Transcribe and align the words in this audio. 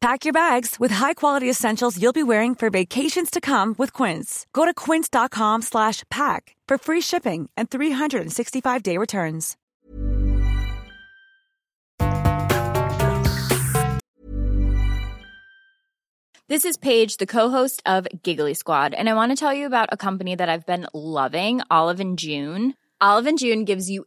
Pack 0.00 0.24
your 0.24 0.32
bags 0.32 0.76
with 0.78 0.92
high-quality 0.92 1.50
essentials 1.50 2.00
you'll 2.00 2.12
be 2.12 2.22
wearing 2.22 2.54
for 2.54 2.70
vacations 2.70 3.30
to 3.30 3.40
come 3.40 3.74
with 3.78 3.92
Quince. 3.92 4.46
Go 4.52 4.64
to 4.64 4.72
quince.com 4.72 5.62
slash 5.62 6.04
pack 6.08 6.54
for 6.68 6.78
free 6.78 7.00
shipping 7.00 7.50
and 7.56 7.68
365-day 7.68 8.96
returns. 8.96 9.56
This 16.46 16.64
is 16.64 16.78
Paige, 16.78 17.16
the 17.16 17.26
co-host 17.26 17.82
of 17.84 18.06
Giggly 18.22 18.54
Squad, 18.54 18.94
and 18.94 19.08
I 19.08 19.14
want 19.14 19.32
to 19.32 19.36
tell 19.36 19.52
you 19.52 19.66
about 19.66 19.88
a 19.92 19.98
company 19.98 20.34
that 20.34 20.48
I've 20.48 20.64
been 20.64 20.86
loving, 20.94 21.60
Olive 21.70 22.16
June. 22.16 22.74
Olive 23.00 23.36
June 23.36 23.64
gives 23.64 23.90
you 23.90 24.06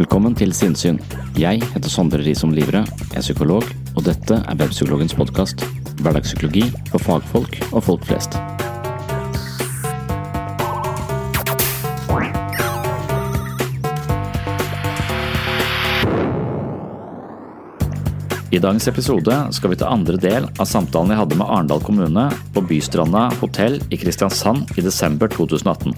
Velkommen 0.00 0.32
til 0.32 0.48
Sinnsyn. 0.56 0.96
Jeg 1.36 1.58
heter 1.60 1.92
Sondre 1.92 2.22
Risom 2.24 2.54
Livre, 2.56 2.86
er 2.88 3.20
psykolog, 3.20 3.66
og 3.92 4.06
dette 4.06 4.38
er 4.38 4.56
Webpsykologens 4.56 5.12
podkast. 5.12 5.60
Hverdagspsykologi 6.00 6.62
for 6.88 7.04
fagfolk 7.04 7.58
og 7.68 7.82
folk 7.84 8.06
flest. 8.08 8.38
I 18.48 18.56
dagens 18.56 18.88
episode 18.88 19.36
skal 19.52 19.74
vi 19.74 19.78
ta 19.82 19.90
andre 19.92 20.16
del 20.16 20.48
av 20.56 20.70
samtalen 20.70 21.12
jeg 21.12 21.20
hadde 21.20 21.38
med 21.42 21.52
Arendal 21.58 21.84
kommune 21.84 22.24
på 22.56 22.64
Bystranda 22.72 23.28
hotell 23.42 23.76
i 23.92 24.00
Kristiansand 24.00 24.72
i 24.80 24.86
desember 24.88 25.28
2018. 25.28 25.92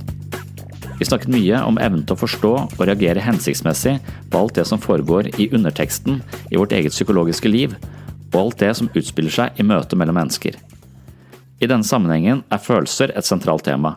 Vi 1.02 1.06
snakket 1.06 1.32
mye 1.34 1.58
om 1.66 1.80
evnen 1.82 2.04
til 2.06 2.14
å 2.14 2.20
forstå 2.20 2.50
og 2.62 2.82
reagere 2.86 3.24
hensiktsmessig 3.24 3.96
på 4.30 4.38
alt 4.38 4.54
det 4.54 4.62
som 4.68 4.78
foregår 4.78 5.32
i 5.34 5.48
underteksten 5.50 6.20
i 6.46 6.60
vårt 6.60 6.76
eget 6.76 6.94
psykologiske 6.94 7.50
liv, 7.50 7.74
og 8.30 8.38
alt 8.38 8.62
det 8.62 8.68
som 8.78 8.90
utspiller 8.94 9.34
seg 9.34 9.58
i 9.58 9.66
møtet 9.66 9.98
mellom 9.98 10.20
mennesker. 10.20 10.54
I 11.58 11.66
denne 11.66 11.82
sammenhengen 11.82 12.44
er 12.54 12.62
følelser 12.62 13.16
et 13.18 13.26
sentralt 13.26 13.66
tema, 13.66 13.96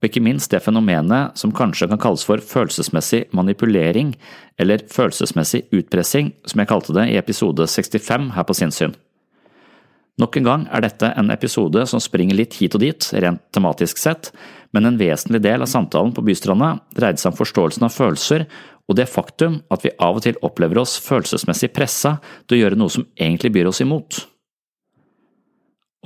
og 0.00 0.08
ikke 0.08 0.24
minst 0.24 0.48
det 0.54 0.62
fenomenet 0.64 1.36
som 1.36 1.52
kanskje 1.52 1.90
kan 1.92 2.00
kalles 2.00 2.24
for 2.24 2.40
følelsesmessig 2.40 3.26
manipulering, 3.36 4.16
eller 4.56 4.88
følelsesmessig 4.88 5.66
utpressing, 5.76 6.32
som 6.48 6.64
jeg 6.64 6.72
kalte 6.72 6.96
det 6.96 7.10
i 7.12 7.20
episode 7.20 7.68
65 7.68 8.32
her 8.32 8.48
på 8.48 8.56
Sinnssyn. 8.56 8.96
Nok 10.16 10.38
en 10.40 10.46
gang 10.48 10.62
er 10.72 10.80
dette 10.80 11.10
en 11.20 11.28
episode 11.28 11.82
som 11.90 12.00
springer 12.00 12.38
litt 12.38 12.54
hit 12.56 12.72
og 12.78 12.80
dit, 12.80 13.08
rent 13.20 13.42
tematisk 13.52 14.00
sett, 14.00 14.30
men 14.76 14.84
en 14.84 14.98
vesentlig 15.00 15.40
del 15.40 15.64
av 15.64 15.70
samtalen 15.72 16.12
på 16.12 16.24
Bystranda 16.26 16.74
dreide 16.92 17.22
seg 17.22 17.32
om 17.32 17.38
forståelsen 17.38 17.86
av 17.88 17.94
følelser 17.94 18.44
og 18.86 18.98
det 18.98 19.08
faktum 19.10 19.60
at 19.72 19.82
vi 19.82 19.94
av 20.02 20.18
og 20.18 20.24
til 20.26 20.38
opplever 20.46 20.78
oss 20.82 20.96
følelsesmessig 21.02 21.72
pressa 21.74 22.16
til 22.46 22.56
å 22.56 22.60
gjøre 22.62 22.78
noe 22.78 22.92
som 22.92 23.06
egentlig 23.18 23.52
byr 23.56 23.70
oss 23.70 23.82
imot. 23.82 24.20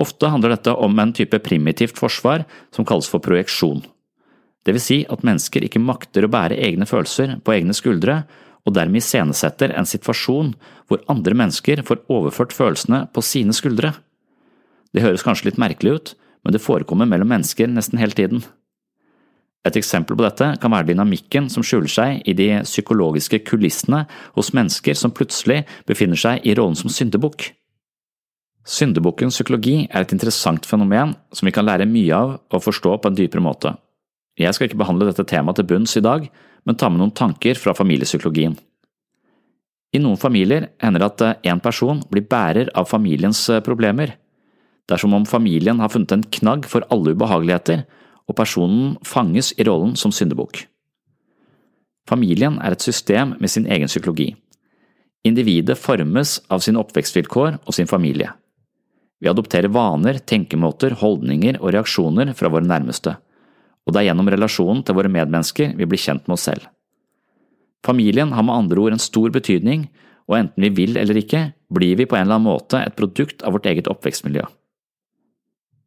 Ofte 0.01 0.31
handler 0.33 0.55
dette 0.55 0.73
om 0.73 0.97
en 0.99 1.11
type 1.13 1.37
primitivt 1.45 1.99
forsvar 1.99 2.47
som 2.73 2.87
kalles 2.87 3.09
for 3.11 3.21
projeksjon. 3.21 3.83
Det 4.65 4.73
vil 4.73 4.81
si 4.83 4.97
at 5.09 5.25
mennesker 5.25 5.65
ikke 5.65 5.81
makter 5.81 6.25
å 6.25 6.31
bære 6.31 6.57
egne 6.57 6.87
følelser 6.89 7.37
på 7.45 7.53
egne 7.53 7.75
skuldre, 7.77 8.23
og 8.61 8.75
dermed 8.77 9.01
iscenesetter 9.01 9.73
en 9.73 9.89
situasjon 9.89 10.51
hvor 10.89 11.01
andre 11.09 11.33
mennesker 11.37 11.81
får 11.85 12.03
overført 12.13 12.53
følelsene 12.53 13.07
på 13.13 13.23
sine 13.25 13.53
skuldre. 13.57 13.93
Det 14.93 15.01
høres 15.01 15.25
kanskje 15.25 15.49
litt 15.49 15.61
merkelig 15.61 15.95
ut, 15.95 16.13
men 16.45 16.53
det 16.53 16.61
forekommer 16.61 17.09
mellom 17.09 17.29
mennesker 17.33 17.69
nesten 17.69 18.01
hele 18.01 18.17
tiden. 18.17 18.43
Et 19.61 19.77
eksempel 19.77 20.17
på 20.17 20.25
dette 20.25 20.47
kan 20.61 20.73
være 20.73 20.89
dynamikken 20.89 21.49
som 21.53 21.61
skjuler 21.65 21.91
seg 21.91 22.23
i 22.25 22.33
de 22.33 22.49
psykologiske 22.65 23.43
kulissene 23.45 24.07
hos 24.33 24.53
mennesker 24.57 24.97
som 24.97 25.13
plutselig 25.13 25.61
befinner 25.89 26.17
seg 26.17 26.47
i 26.47 26.55
rollen 26.57 26.77
som 26.79 26.89
syndebukk. 26.89 27.51
Syndebukkens 28.65 29.37
psykologi 29.37 29.87
er 29.89 30.03
et 30.03 30.13
interessant 30.13 30.65
fenomen 30.69 31.13
som 31.33 31.47
vi 31.47 31.53
kan 31.53 31.65
lære 31.65 31.89
mye 31.89 32.13
av 32.13 32.33
og 32.37 32.65
forstå 32.65 32.97
på 33.01 33.09
en 33.09 33.17
dypere 33.17 33.41
måte. 33.41 33.75
Jeg 34.37 34.53
skal 34.55 34.69
ikke 34.69 34.81
behandle 34.81 35.09
dette 35.09 35.25
temaet 35.29 35.59
til 35.59 35.67
bunns 35.69 35.95
i 35.97 36.03
dag, 36.05 36.27
men 36.65 36.77
ta 36.77 36.89
med 36.89 37.01
noen 37.01 37.13
tanker 37.17 37.57
fra 37.57 37.73
familiepsykologien. 37.77 38.53
I 39.91 39.99
noen 39.99 40.17
familier 40.17 40.69
hender 40.81 41.03
det 41.03 41.09
at 41.09 41.47
en 41.51 41.61
person 41.61 41.99
blir 42.09 42.25
bærer 42.29 42.69
av 42.77 42.87
familiens 42.87 43.43
problemer. 43.65 44.13
Det 44.87 44.95
er 44.95 45.01
som 45.03 45.13
om 45.17 45.25
familien 45.27 45.81
har 45.81 45.91
funnet 45.91 46.13
en 46.15 46.29
knagg 46.37 46.69
for 46.69 46.85
alle 46.93 47.13
ubehageligheter, 47.15 47.83
og 48.29 48.37
personen 48.37 48.97
fanges 49.07 49.51
i 49.57 49.65
rollen 49.67 49.95
som 49.99 50.13
syndebukk. 50.13 50.65
Familien 52.09 52.57
er 52.61 52.75
et 52.75 52.83
system 52.83 53.35
med 53.39 53.51
sin 53.51 53.67
egen 53.69 53.89
psykologi. 53.89 54.33
Individet 55.23 55.77
formes 55.77 56.39
av 56.49 56.63
sine 56.65 56.81
oppvekstvilkår 56.81 57.59
og 57.61 57.75
sin 57.77 57.89
familie. 57.89 58.31
Vi 59.21 59.29
adopterer 59.29 59.69
vaner, 59.69 60.17
tenkemåter, 60.17 60.95
holdninger 60.97 61.59
og 61.61 61.75
reaksjoner 61.75 62.33
fra 62.33 62.49
våre 62.49 62.65
nærmeste, 62.65 63.13
og 63.85 63.93
det 63.93 64.01
er 64.01 64.07
gjennom 64.09 64.29
relasjonen 64.33 64.81
til 64.85 64.97
våre 64.97 65.11
medmennesker 65.13 65.75
vi 65.77 65.87
blir 65.89 66.01
kjent 66.01 66.25
med 66.25 66.37
oss 66.37 66.47
selv. 66.49 66.65
Familien 67.85 68.33
har 68.33 68.45
med 68.45 68.55
andre 68.55 68.81
ord 68.81 68.95
en 68.95 69.01
stor 69.01 69.29
betydning, 69.33 69.87
og 70.29 70.37
enten 70.37 70.65
vi 70.65 70.69
vil 70.73 70.97
eller 70.97 71.17
ikke, 71.17 71.51
blir 71.73 71.97
vi 71.97 72.05
på 72.05 72.17
en 72.17 72.25
eller 72.25 72.39
annen 72.39 72.49
måte 72.49 72.81
et 72.81 72.97
produkt 72.97 73.45
av 73.45 73.55
vårt 73.55 73.69
eget 73.69 73.89
oppvekstmiljø. 73.89 74.45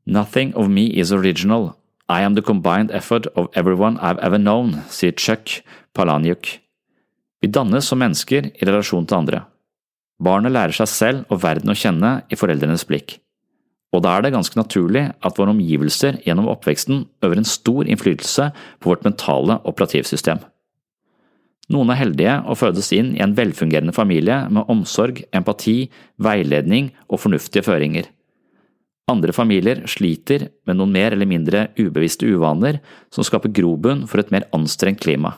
Nothing 0.07 0.53
of 0.55 0.69
me 0.69 0.89
is 0.93 1.13
original, 1.13 1.73
I 2.09 2.21
am 2.23 2.35
the 2.35 2.43
combined 2.43 2.91
effort 2.91 3.27
of 3.35 3.49
everyone 3.55 3.99
I've 3.99 4.21
ever 4.21 4.39
known, 4.39 4.83
sier 4.89 5.13
Chuck 5.17 5.63
Palahniuk. 5.95 6.61
Vi 7.41 7.49
dannes 7.49 7.89
som 7.89 7.99
mennesker 7.99 8.51
i 8.53 8.65
relasjon 8.65 9.07
til 9.07 9.23
andre. 9.23 9.45
Barnet 10.21 10.53
lærer 10.53 10.77
seg 10.77 10.89
selv 10.89 11.29
og 11.33 11.43
verden 11.43 11.73
å 11.73 11.77
kjenne 11.79 12.17
i 12.31 12.39
foreldrenes 12.39 12.87
blikk 12.89 13.19
og 13.95 14.03
da 14.03 14.17
er 14.17 14.25
det 14.25 14.35
ganske 14.35 14.59
naturlig 14.59 15.05
at 15.23 15.39
våre 15.39 15.55
omgivelser 15.55 16.19
gjennom 16.27 16.51
oppveksten 16.51 17.05
øver 17.25 17.41
en 17.41 17.47
stor 17.47 17.87
innflytelse 17.87 18.49
på 18.83 18.91
vårt 18.91 19.07
mentale 19.07 19.61
operativsystem. 19.71 20.41
Noen 21.73 21.93
er 21.95 22.01
heldige 22.01 22.35
og 22.43 22.59
fødes 22.61 22.91
inn 22.93 23.15
i 23.15 23.23
en 23.25 23.37
velfungerende 23.39 23.95
familie 23.97 24.43
med 24.53 24.69
omsorg, 24.73 25.23
empati, 25.33 25.89
veiledning 26.21 26.91
og 27.09 27.23
fornuftige 27.23 27.65
føringer. 27.65 28.11
Andre 29.11 29.35
familier 29.37 29.83
sliter 29.91 30.47
med 30.65 30.79
noen 30.79 30.93
mer 30.95 31.13
eller 31.13 31.29
mindre 31.29 31.67
ubevisste 31.77 32.25
uvaner 32.25 32.79
som 33.13 33.27
skaper 33.27 33.53
grobunn 33.53 34.07
for 34.09 34.23
et 34.23 34.31
mer 34.33 34.47
anstrengt 34.57 35.03
klima. 35.05 35.35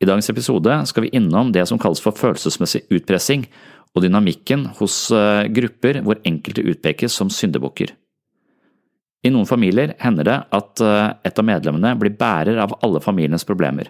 I 0.00 0.08
dagens 0.08 0.30
episode 0.32 0.72
skal 0.88 1.06
vi 1.06 1.12
innom 1.16 1.52
det 1.52 1.66
som 1.68 1.80
kalles 1.80 2.00
for 2.04 2.16
følelsesmessig 2.16 2.86
utpressing, 2.92 3.46
og 3.96 4.04
dynamikken 4.04 4.66
hos 4.76 5.06
eh, 5.14 5.46
grupper 5.56 6.02
hvor 6.04 6.20
enkelte 6.28 6.64
utpekes 6.68 7.14
som 7.16 7.30
syndebukker. 7.32 7.94
I 9.24 9.32
noen 9.32 9.48
familier 9.48 9.94
hender 10.02 10.28
det 10.28 10.36
at 10.58 10.82
eh, 10.84 11.12
et 11.24 11.40
av 11.40 11.46
medlemmene 11.48 11.94
blir 11.96 12.12
bærer 12.18 12.60
av 12.60 12.76
alle 12.84 13.00
familiens 13.04 13.46
problemer. 13.48 13.88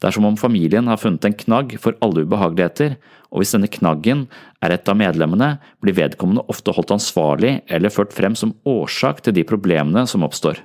Det 0.00 0.08
er 0.08 0.16
som 0.16 0.24
om 0.24 0.36
familien 0.40 0.88
har 0.88 0.96
funnet 1.00 1.26
en 1.28 1.36
knagg 1.36 1.74
for 1.80 1.96
alle 2.00 2.24
ubehageligheter, 2.24 2.94
og 3.28 3.42
hvis 3.42 3.52
denne 3.52 3.68
knaggen 3.68 4.24
er 4.64 4.72
et 4.72 4.88
av 4.88 4.96
medlemmene, 4.96 5.58
blir 5.84 5.98
vedkommende 5.98 6.46
ofte 6.48 6.72
holdt 6.72 6.94
ansvarlig 6.96 7.58
eller 7.68 7.92
ført 7.92 8.16
frem 8.16 8.36
som 8.38 8.54
årsak 8.64 9.20
til 9.26 9.36
de 9.36 9.44
problemene 9.44 10.06
som 10.08 10.24
oppstår. 10.24 10.62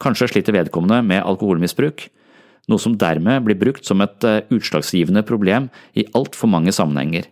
Kanskje 0.00 0.30
sliter 0.30 0.54
vedkommende 0.56 1.02
med 1.04 1.26
alkoholmisbruk, 1.26 2.06
noe 2.70 2.80
som 2.80 2.94
dermed 2.96 3.42
blir 3.44 3.58
brukt 3.58 3.84
som 3.88 4.00
et 4.04 4.24
eh, 4.24 4.44
utslagsgivende 4.54 5.24
problem 5.26 5.66
i 5.98 6.06
altfor 6.14 6.48
mange 6.52 6.72
sammenhenger. 6.72 7.26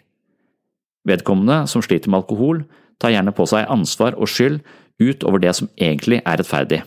Vedkommende 1.09 1.63
som 1.71 1.85
sliter 1.85 2.11
med 2.11 2.25
alkohol, 2.25 2.65
tar 2.99 3.15
gjerne 3.15 3.33
på 3.33 3.47
seg 3.47 3.71
ansvar 3.71 4.19
og 4.19 4.27
skyld 4.27 4.59
utover 4.99 5.39
det 5.39 5.55
som 5.55 5.71
egentlig 5.79 6.19
er 6.25 6.41
rettferdig. 6.41 6.83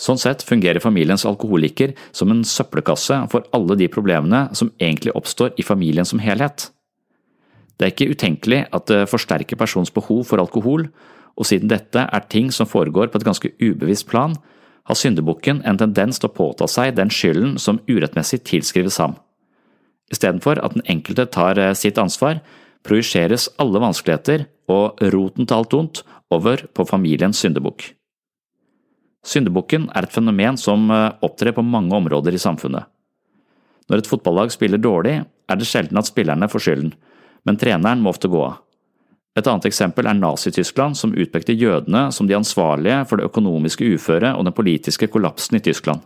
Sånn 0.00 0.18
sett 0.18 0.42
fungerer 0.42 0.82
familiens 0.82 1.24
alkoholiker 1.28 1.92
som 2.10 2.32
en 2.32 2.42
søppelkasse 2.46 3.20
for 3.30 3.46
alle 3.54 3.76
de 3.78 3.86
problemene 3.92 4.48
som 4.58 4.72
egentlig 4.82 5.14
oppstår 5.14 5.54
i 5.56 5.66
familien 5.66 6.08
som 6.08 6.22
helhet. 6.22 6.70
Det 7.78 7.86
er 7.86 7.92
ikke 7.94 8.10
utenkelig 8.14 8.64
at 8.74 8.88
det 8.90 9.04
forsterker 9.10 9.58
persons 9.58 9.92
behov 9.94 10.24
for 10.30 10.42
alkohol, 10.42 10.88
og 11.34 11.46
siden 11.46 11.70
dette 11.70 12.06
er 12.06 12.26
ting 12.30 12.50
som 12.54 12.70
foregår 12.70 13.10
på 13.10 13.18
et 13.18 13.26
ganske 13.26 13.50
ubevisst 13.62 14.06
plan, 14.10 14.36
har 14.84 14.98
syndebukken 14.98 15.62
en 15.64 15.78
tendens 15.80 16.20
til 16.20 16.28
å 16.28 16.36
påta 16.36 16.68
seg 16.68 16.94
den 16.98 17.10
skylden 17.10 17.56
som 17.58 17.80
urettmessig 17.88 18.42
tilskrives 18.46 18.98
ham. 19.00 19.16
Istedenfor 20.12 20.60
at 20.60 20.76
den 20.76 20.84
enkelte 20.90 21.24
tar 21.32 21.58
eh, 21.58 21.72
sitt 21.78 21.98
ansvar, 21.98 22.42
projiseres 22.84 23.48
alle 23.62 23.80
vanskeligheter 23.80 24.44
og 24.70 25.00
roten 25.14 25.48
til 25.48 25.56
alt 25.56 25.76
ondt 25.78 26.02
over 26.34 26.66
på 26.76 26.84
familiens 26.88 27.40
syndebukk. 27.40 27.94
Syndebukken 29.24 29.88
er 29.96 30.04
et 30.04 30.12
fenomen 30.12 30.58
som 30.60 30.90
eh, 30.92 31.12
opptrer 31.24 31.56
på 31.56 31.64
mange 31.64 31.96
områder 31.96 32.36
i 32.36 32.40
samfunnet. 32.40 32.84
Når 33.88 34.00
et 34.00 34.08
fotballag 34.08 34.52
spiller 34.52 34.80
dårlig, 34.80 35.18
er 35.24 35.60
det 35.60 35.68
sjelden 35.68 36.00
at 36.00 36.08
spillerne 36.08 36.48
får 36.48 36.66
skylden, 36.66 36.92
men 37.44 37.58
treneren 37.60 38.04
må 38.04 38.12
ofte 38.12 38.30
gå 38.32 38.40
av. 38.44 38.60
Et 39.34 39.46
annet 39.50 39.66
eksempel 39.66 40.06
er 40.06 40.14
Nazi-Tyskland, 40.14 40.94
som 40.96 41.14
utpekte 41.18 41.56
jødene 41.58 42.06
som 42.14 42.28
de 42.28 42.36
ansvarlige 42.38 43.00
for 43.10 43.18
det 43.18 43.26
økonomiske 43.26 43.88
uføret 43.96 44.36
og 44.38 44.44
den 44.46 44.54
politiske 44.54 45.08
kollapsen 45.10 45.58
i 45.58 45.62
Tyskland. 45.64 46.04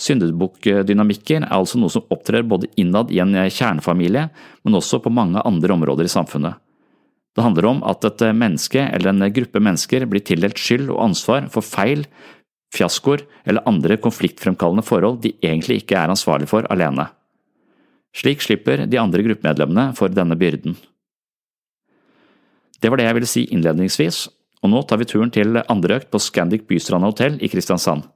Syndebukkdynamikker 0.00 1.44
er 1.44 1.52
altså 1.54 1.78
noe 1.78 1.92
som 1.92 2.08
opptrer 2.10 2.42
både 2.48 2.70
innad 2.80 3.12
i 3.14 3.20
en 3.22 3.36
kjernefamilie, 3.36 4.26
men 4.64 4.78
også 4.78 4.98
på 5.04 5.12
mange 5.12 5.44
andre 5.46 5.76
områder 5.76 6.08
i 6.08 6.12
samfunnet. 6.12 6.58
Det 7.36 7.44
handler 7.46 7.68
om 7.70 7.80
at 7.86 8.04
et 8.08 8.24
menneske 8.34 8.82
eller 8.82 9.12
en 9.12 9.30
gruppe 9.32 9.62
mennesker 9.62 10.06
blir 10.10 10.24
tildelt 10.26 10.58
skyld 10.58 10.90
og 10.90 11.02
ansvar 11.04 11.46
for 11.52 11.62
feil, 11.62 12.04
fiaskoer 12.74 13.22
eller 13.44 13.66
andre 13.70 13.98
konfliktfremkallende 14.02 14.86
forhold 14.86 15.20
de 15.24 15.34
egentlig 15.42 15.82
ikke 15.82 15.98
er 15.98 16.10
ansvarlig 16.10 16.50
for 16.50 16.66
alene. 16.70 17.08
Slik 18.16 18.42
slipper 18.42 18.86
de 18.90 18.98
andre 18.98 19.22
gruppemedlemmene 19.22 19.92
for 19.98 20.10
denne 20.10 20.38
byrden. 20.38 20.74
Det 22.80 22.90
var 22.90 22.98
det 22.98 23.06
jeg 23.06 23.18
ville 23.18 23.30
si 23.30 23.44
innledningsvis, 23.52 24.24
og 24.64 24.72
nå 24.72 24.82
tar 24.88 25.00
vi 25.00 25.08
turen 25.08 25.30
til 25.32 25.60
andre 25.62 26.00
økt 26.00 26.10
på 26.10 26.20
Scandic 26.20 26.66
Bystranda 26.68 27.10
hotell 27.12 27.38
i 27.44 27.50
Kristiansand. 27.52 28.06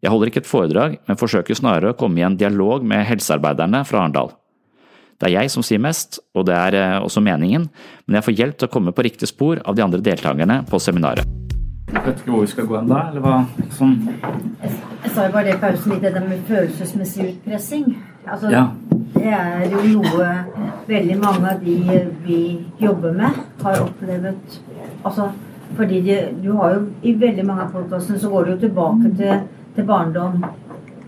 Jeg 0.00 0.10
holder 0.12 0.30
ikke 0.30 0.42
et 0.42 0.48
foredrag, 0.48 0.96
men 1.06 1.20
forsøker 1.20 1.56
snarere 1.56 1.92
å 1.92 1.98
komme 1.98 2.22
i 2.22 2.24
en 2.24 2.38
dialog 2.40 2.84
med 2.84 3.04
helsearbeiderne 3.08 3.82
fra 3.84 4.00
Arendal. 4.00 4.32
Det 5.20 5.28
er 5.28 5.34
jeg 5.42 5.50
som 5.52 5.64
sier 5.66 5.80
mest, 5.82 6.16
og 6.32 6.46
det 6.48 6.54
er 6.56 6.76
eh, 6.78 6.98
også 7.04 7.20
meningen, 7.20 7.66
men 8.06 8.16
jeg 8.16 8.24
får 8.24 8.36
hjelp 8.38 8.56
til 8.56 8.68
å 8.70 8.72
komme 8.72 8.94
på 8.96 9.04
riktig 9.04 9.28
spor 9.28 9.60
av 9.68 9.76
de 9.76 9.84
andre 9.84 10.00
deltakerne 10.00 10.62
på 10.70 10.80
seminaret. 10.80 11.28
Jeg 11.90 12.04
vet 12.06 12.22
ikke 12.22 12.32
hvor 12.32 12.46
vi 12.46 12.52
skal 12.54 12.68
gå 12.70 12.78
ennå, 12.78 12.96
eller 13.10 13.24
hva? 13.24 13.34
Sånn. 13.76 13.96
Jeg 14.62 15.12
sa 15.12 15.26
jo 15.26 15.34
bare 15.34 15.50
det 15.50 15.56
i 15.56 15.60
pausen 15.60 16.00
det 16.00 16.14
der 16.14 16.24
med 16.24 16.46
følelsesmessig 16.48 17.26
utpressing. 17.34 17.90
Altså, 18.24 18.50
Ja. 18.54 18.64
Det 19.10 19.26
er 19.26 19.64
jo 19.68 19.80
noe 19.98 20.26
veldig 20.86 21.16
mange 21.18 21.50
av 21.50 21.60
de 21.64 21.76
vi 22.24 22.40
jobber 22.80 23.12
med, 23.12 23.40
har 23.62 23.80
opplevd 23.82 24.58
Altså, 25.04 25.26
fordi 25.76 26.00
de, 26.06 26.16
du 26.42 26.52
har 26.56 26.74
jo 26.76 26.80
I 27.02 27.14
veldig 27.18 27.44
mange 27.46 27.66
av 27.66 27.72
podkastene 27.74 28.20
så 28.20 28.30
går 28.30 28.44
du 28.44 28.50
jo 28.52 28.58
tilbake 28.68 29.10
til, 29.18 29.42
til 29.74 29.84
barndom. 29.88 30.44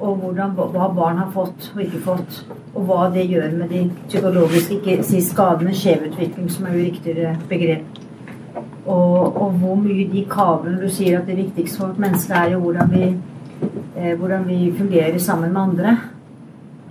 Og 0.03 0.17
hvordan, 0.19 0.55
hva 0.59 0.89
barn 0.97 1.21
har 1.21 1.29
fått 1.31 1.69
og 1.75 1.83
ikke 1.85 2.01
fått. 2.03 2.39
Og 2.75 2.87
hva 2.89 3.07
det 3.15 3.29
gjør 3.31 3.53
med 3.55 3.69
de 3.71 3.83
psykologiske 4.09 4.79
Ikke 4.79 5.03
si 5.07 5.21
skadene, 5.23 5.75
skjevutvikling, 5.77 6.49
som 6.51 6.67
er 6.67 6.77
jo 6.77 6.87
riktigere 6.87 7.35
begrep. 7.51 8.01
Og, 8.87 9.37
og 9.39 9.53
hvor 9.61 9.77
mye 9.79 10.09
de 10.11 10.25
kablene 10.27 10.81
Du 10.83 10.91
sier 10.91 11.21
at 11.21 11.29
det 11.31 11.37
viktigste 11.39 11.79
for 11.79 11.93
et 11.93 12.01
menneske 12.03 12.35
er 12.35 12.57
jo 12.57 12.65
hvordan 12.65 12.91
vi, 12.91 13.05
eh, 13.97 14.17
hvordan 14.19 14.49
vi 14.49 14.73
fungerer 14.79 15.19
sammen 15.23 15.53
med 15.53 15.63
andre. 15.63 15.99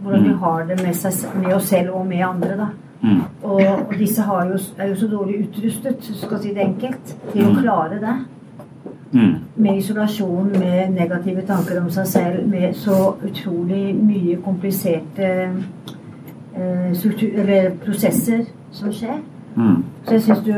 Hvordan 0.02 0.24
vi 0.24 0.38
har 0.46 0.64
det 0.70 0.80
med, 0.80 0.96
seg, 0.96 1.36
med 1.36 1.54
oss 1.54 1.68
selv 1.70 1.98
og 2.00 2.08
med 2.08 2.24
andre. 2.26 2.56
da. 2.58 2.70
Mm. 3.02 3.22
Og, 3.44 3.62
og 3.62 3.94
disse 3.98 4.22
har 4.22 4.46
jo, 4.46 4.58
er 4.78 4.88
jo 4.88 4.96
så 4.96 5.08
dårlig 5.08 5.48
utrustet, 5.48 6.12
skal 6.22 6.42
si 6.42 6.54
det 6.54 6.64
enkelt, 6.64 7.16
til 7.34 7.48
å 7.48 7.56
klare 7.58 7.98
det. 8.02 8.16
Mm. 9.12 9.36
Med 9.56 9.78
isolasjon, 9.78 10.52
med 10.60 10.92
negative 10.96 11.42
tanker 11.48 11.82
om 11.82 11.90
seg 11.92 12.08
selv, 12.08 12.48
med 12.48 12.74
så 12.80 13.14
utrolig 13.28 13.96
mye 13.96 14.38
kompliserte 14.46 15.28
eh, 16.56 16.94
struktur, 16.94 17.36
eller 17.44 17.74
prosesser 17.84 18.46
som 18.72 18.94
skjer. 18.94 19.20
Mm. 19.56 19.84
Så 20.06 20.14
jeg 20.14 20.22
syns 20.22 20.40
du 20.46 20.54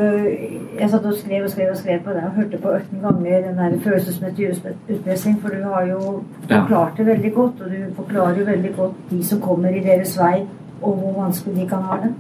Jeg 0.80 0.90
satt 0.90 1.06
og 1.06 1.14
skrev 1.18 1.44
og 1.44 1.50
skrev 1.50 1.72
og 1.72 1.78
skrev 1.78 2.00
på 2.06 2.14
det 2.14 2.24
og 2.28 2.36
hørte 2.36 2.58
på 2.62 2.70
18 2.70 3.00
ganger 3.02 3.42
den 3.48 3.58
der 3.58 3.80
følelsesmessige 3.80 4.52
utpressing, 4.90 5.42
for 5.42 5.50
du 5.50 5.64
har 5.64 5.86
jo 5.86 6.24
forklart 6.50 6.98
det 6.98 7.06
veldig 7.06 7.34
godt, 7.34 7.62
og 7.62 7.72
du 7.72 7.96
forklarer 7.96 8.40
jo 8.40 8.46
veldig 8.46 8.76
godt 8.78 8.92
de 9.10 9.24
som 9.24 9.42
kommer 9.42 9.70
i 9.70 9.84
deres 9.84 10.18
vei, 10.20 10.46
og 10.82 10.96
hvor 10.96 11.24
vanskelig 11.24 11.62
de 11.62 11.68
kan 11.70 11.82
ha 11.82 11.98
det. 12.04 12.14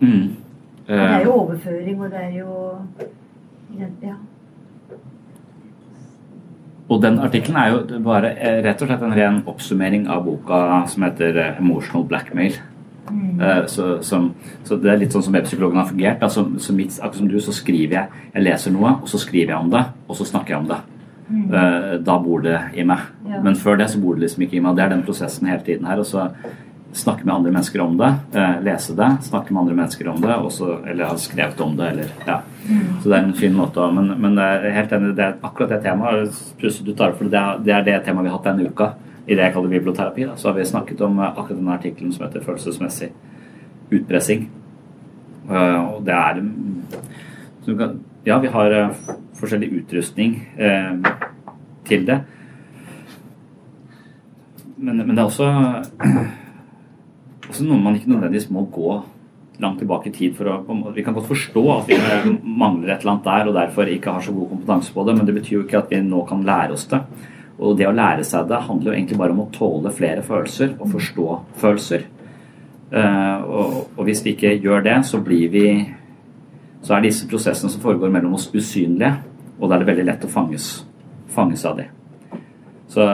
Mm. 0.00 0.22
Eh. 0.88 0.94
det 0.94 1.00
er 1.00 1.18
Eh, 1.18 1.24
jo 1.24 1.32
overføring, 1.32 2.02
og 2.02 2.10
det 2.10 2.20
er 2.22 2.38
jo 2.38 2.70
Ja. 4.02 4.14
Og 6.94 7.02
den 7.02 7.18
artikkelen 7.22 7.58
er 7.58 7.72
jo 7.72 7.98
bare 8.04 8.30
eh, 8.38 8.60
rett 8.62 8.82
og 8.82 8.90
slett 8.90 9.02
en 9.02 9.16
ren 9.16 9.42
oppsummering 9.50 10.06
av 10.10 10.22
boka 10.26 10.84
som 10.90 11.06
heter 11.08 11.40
eh, 11.42 11.58
'Emotional 11.58 12.06
Blackmail'. 12.06 12.60
Mm. 13.10 13.40
Så, 13.68 13.98
som, 14.00 14.30
så 14.64 14.78
det 14.80 14.88
er 14.88 15.00
litt 15.02 15.12
sånn 15.12 15.26
som 15.26 15.34
webpsykologen 15.34 15.76
har 15.76 15.90
fungert. 15.90 16.22
Altså, 16.24 16.46
så 16.62 16.72
mitt, 16.72 16.94
akkurat 16.96 17.18
som 17.20 17.28
du, 17.28 17.36
så 17.42 17.52
skriver 17.52 17.98
jeg 17.98 18.22
Jeg 18.32 18.44
leser 18.46 18.72
noe, 18.72 18.94
og 19.02 19.10
så 19.10 19.20
skriver 19.20 19.52
jeg 19.52 19.60
om 19.60 19.70
det, 19.74 19.82
og 20.08 20.16
så 20.16 20.24
snakker 20.24 20.54
jeg 20.54 20.62
om 20.62 20.70
det. 20.70 20.78
Mm. 21.28 22.04
Da 22.04 22.16
bor 22.20 22.40
det 22.44 22.58
i 22.76 22.84
meg. 22.84 23.04
Ja. 23.28 23.42
Men 23.44 23.56
før 23.56 23.76
det 23.80 23.90
så 23.90 24.00
bor 24.00 24.14
det 24.14 24.24
liksom 24.24 24.46
ikke 24.46 24.56
i 24.56 24.62
meg. 24.64 24.76
Det 24.76 24.84
er 24.84 24.94
den 24.94 25.04
prosessen 25.04 25.48
hele 25.48 25.64
tiden 25.66 25.86
her. 25.88 26.00
Og 26.00 26.06
så 26.08 26.28
snakke 26.94 27.26
med 27.26 27.34
andre 27.34 27.50
mennesker 27.50 27.82
om 27.82 27.96
det, 27.98 28.10
eh, 28.38 28.60
lese 28.62 28.94
det, 28.96 29.10
snakke 29.26 29.52
med 29.52 29.60
andre 29.64 29.74
mennesker 29.74 30.08
om 30.08 30.20
det, 30.22 30.34
også, 30.34 30.78
eller 30.90 31.10
ha 31.10 31.16
skrevet 31.18 31.60
om 31.60 31.76
det, 31.76 31.88
eller 31.90 32.12
ja. 32.26 32.40
Så 33.02 33.08
det 33.08 33.16
er 33.16 33.24
en 33.24 33.34
fin 33.36 33.52
måte 33.52 33.84
Men, 33.92 34.14
men 34.20 34.38
jeg 34.40 34.60
er 34.60 34.76
helt 34.78 34.92
enig, 34.96 35.16
det 35.18 35.24
er 35.24 35.34
akkurat 35.42 35.74
det 35.74 35.82
temaet 35.84 36.38
du 36.60 36.92
tar 36.94 37.12
for 37.18 37.28
det 37.28 37.40
er, 37.40 37.58
det 37.64 37.74
er 37.74 37.82
det 37.84 37.98
temaet 38.06 38.24
vi 38.24 38.32
har 38.32 38.38
hatt 38.38 38.48
denne 38.52 38.70
uka 38.70 38.94
i 39.26 39.34
det 39.34 39.42
jeg 39.42 39.54
kaller 39.54 39.72
biblioterapi. 39.72 40.26
Da. 40.28 40.36
Så 40.36 40.48
har 40.48 40.56
vi 40.58 40.64
snakket 40.68 41.00
om 41.04 41.18
eh, 41.18 41.30
akkurat 41.30 41.58
denne 41.58 41.78
artikkelen 41.78 42.12
som 42.12 42.26
heter 42.26 42.40
'Følelsesmessig 42.40 43.10
utpressing'. 43.90 44.48
Eh, 45.50 45.94
og 45.94 46.04
det 46.04 46.14
er 46.14 46.42
så 47.64 47.76
kan, 47.76 48.00
Ja, 48.24 48.38
vi 48.38 48.48
har 48.48 48.70
eh, 48.70 48.88
forskjellig 49.36 49.72
utrustning 49.72 50.48
eh, 50.56 50.94
til 51.84 52.06
det. 52.06 52.20
Men, 54.76 54.96
men 54.96 55.16
det 55.16 55.18
er 55.18 55.24
også, 55.24 55.48
også 57.54 57.66
noe 57.68 57.82
man 57.82 57.94
ikke 57.98 58.10
nødvendigvis 58.10 58.50
må 58.50 58.66
gå 58.74 58.96
langt 59.62 59.78
tilbake 59.78 60.10
i 60.10 60.14
tid 60.14 60.34
for 60.34 60.50
å 60.50 60.92
Vi 60.94 61.02
kan 61.06 61.14
godt 61.14 61.30
forstå 61.30 61.62
at 61.76 61.86
vi 61.88 61.98
mangler 62.42 62.94
et 62.94 63.04
eller 63.04 63.12
annet 63.12 63.28
der 63.28 63.48
og 63.48 63.54
derfor 63.54 63.90
ikke 63.90 64.16
har 64.16 64.24
så 64.24 64.34
god 64.34 64.50
kompetanse 64.50 64.92
på 64.92 65.04
det, 65.06 65.14
men 65.16 65.26
det 65.26 65.36
betyr 65.36 65.56
jo 65.60 65.62
ikke 65.62 65.78
at 65.84 65.92
vi 65.94 66.00
nå 66.02 66.24
kan 66.26 66.42
lære 66.42 66.74
oss 66.74 66.88
det. 66.90 67.00
Og 67.58 67.76
det 67.78 67.86
å 67.86 67.94
lære 67.94 68.24
seg 68.26 68.48
det 68.50 68.64
handler 68.66 68.90
jo 68.90 68.96
egentlig 68.96 69.18
bare 69.20 69.34
om 69.36 69.44
å 69.44 69.50
tåle 69.54 69.92
flere 69.94 70.24
følelser 70.26 70.74
og 70.74 70.90
forstå 70.90 71.28
følelser. 71.62 72.08
Eh, 72.90 73.44
og, 73.46 74.02
hvis 74.06 74.24
vi 74.24 74.34
ikke 74.34 74.56
gjør 74.58 74.82
det, 74.86 74.96
så 75.06 75.22
blir 75.22 75.52
vi 75.54 75.68
så 76.84 76.98
er 76.98 77.06
disse 77.06 77.28
prosessene 77.30 77.72
som 77.72 77.80
foregår 77.80 78.10
mellom 78.12 78.34
oss, 78.36 78.50
usynlige, 78.52 79.14
og 79.56 79.70
da 79.70 79.76
er 79.76 79.84
det 79.84 79.88
veldig 79.88 80.04
lett 80.10 80.26
å 80.26 80.28
fanges, 80.28 80.66
fanges 81.32 81.64
av. 81.64 81.80
Eh, 81.80 81.88
så 82.92 83.06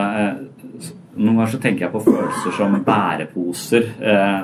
noen 1.20 1.36
ganger 1.36 1.52
så 1.52 1.60
tenker 1.60 1.84
jeg 1.86 1.92
på 1.92 2.02
følelser 2.06 2.54
som 2.56 2.76
bæreposer, 2.84 3.88
eh, 4.00 4.40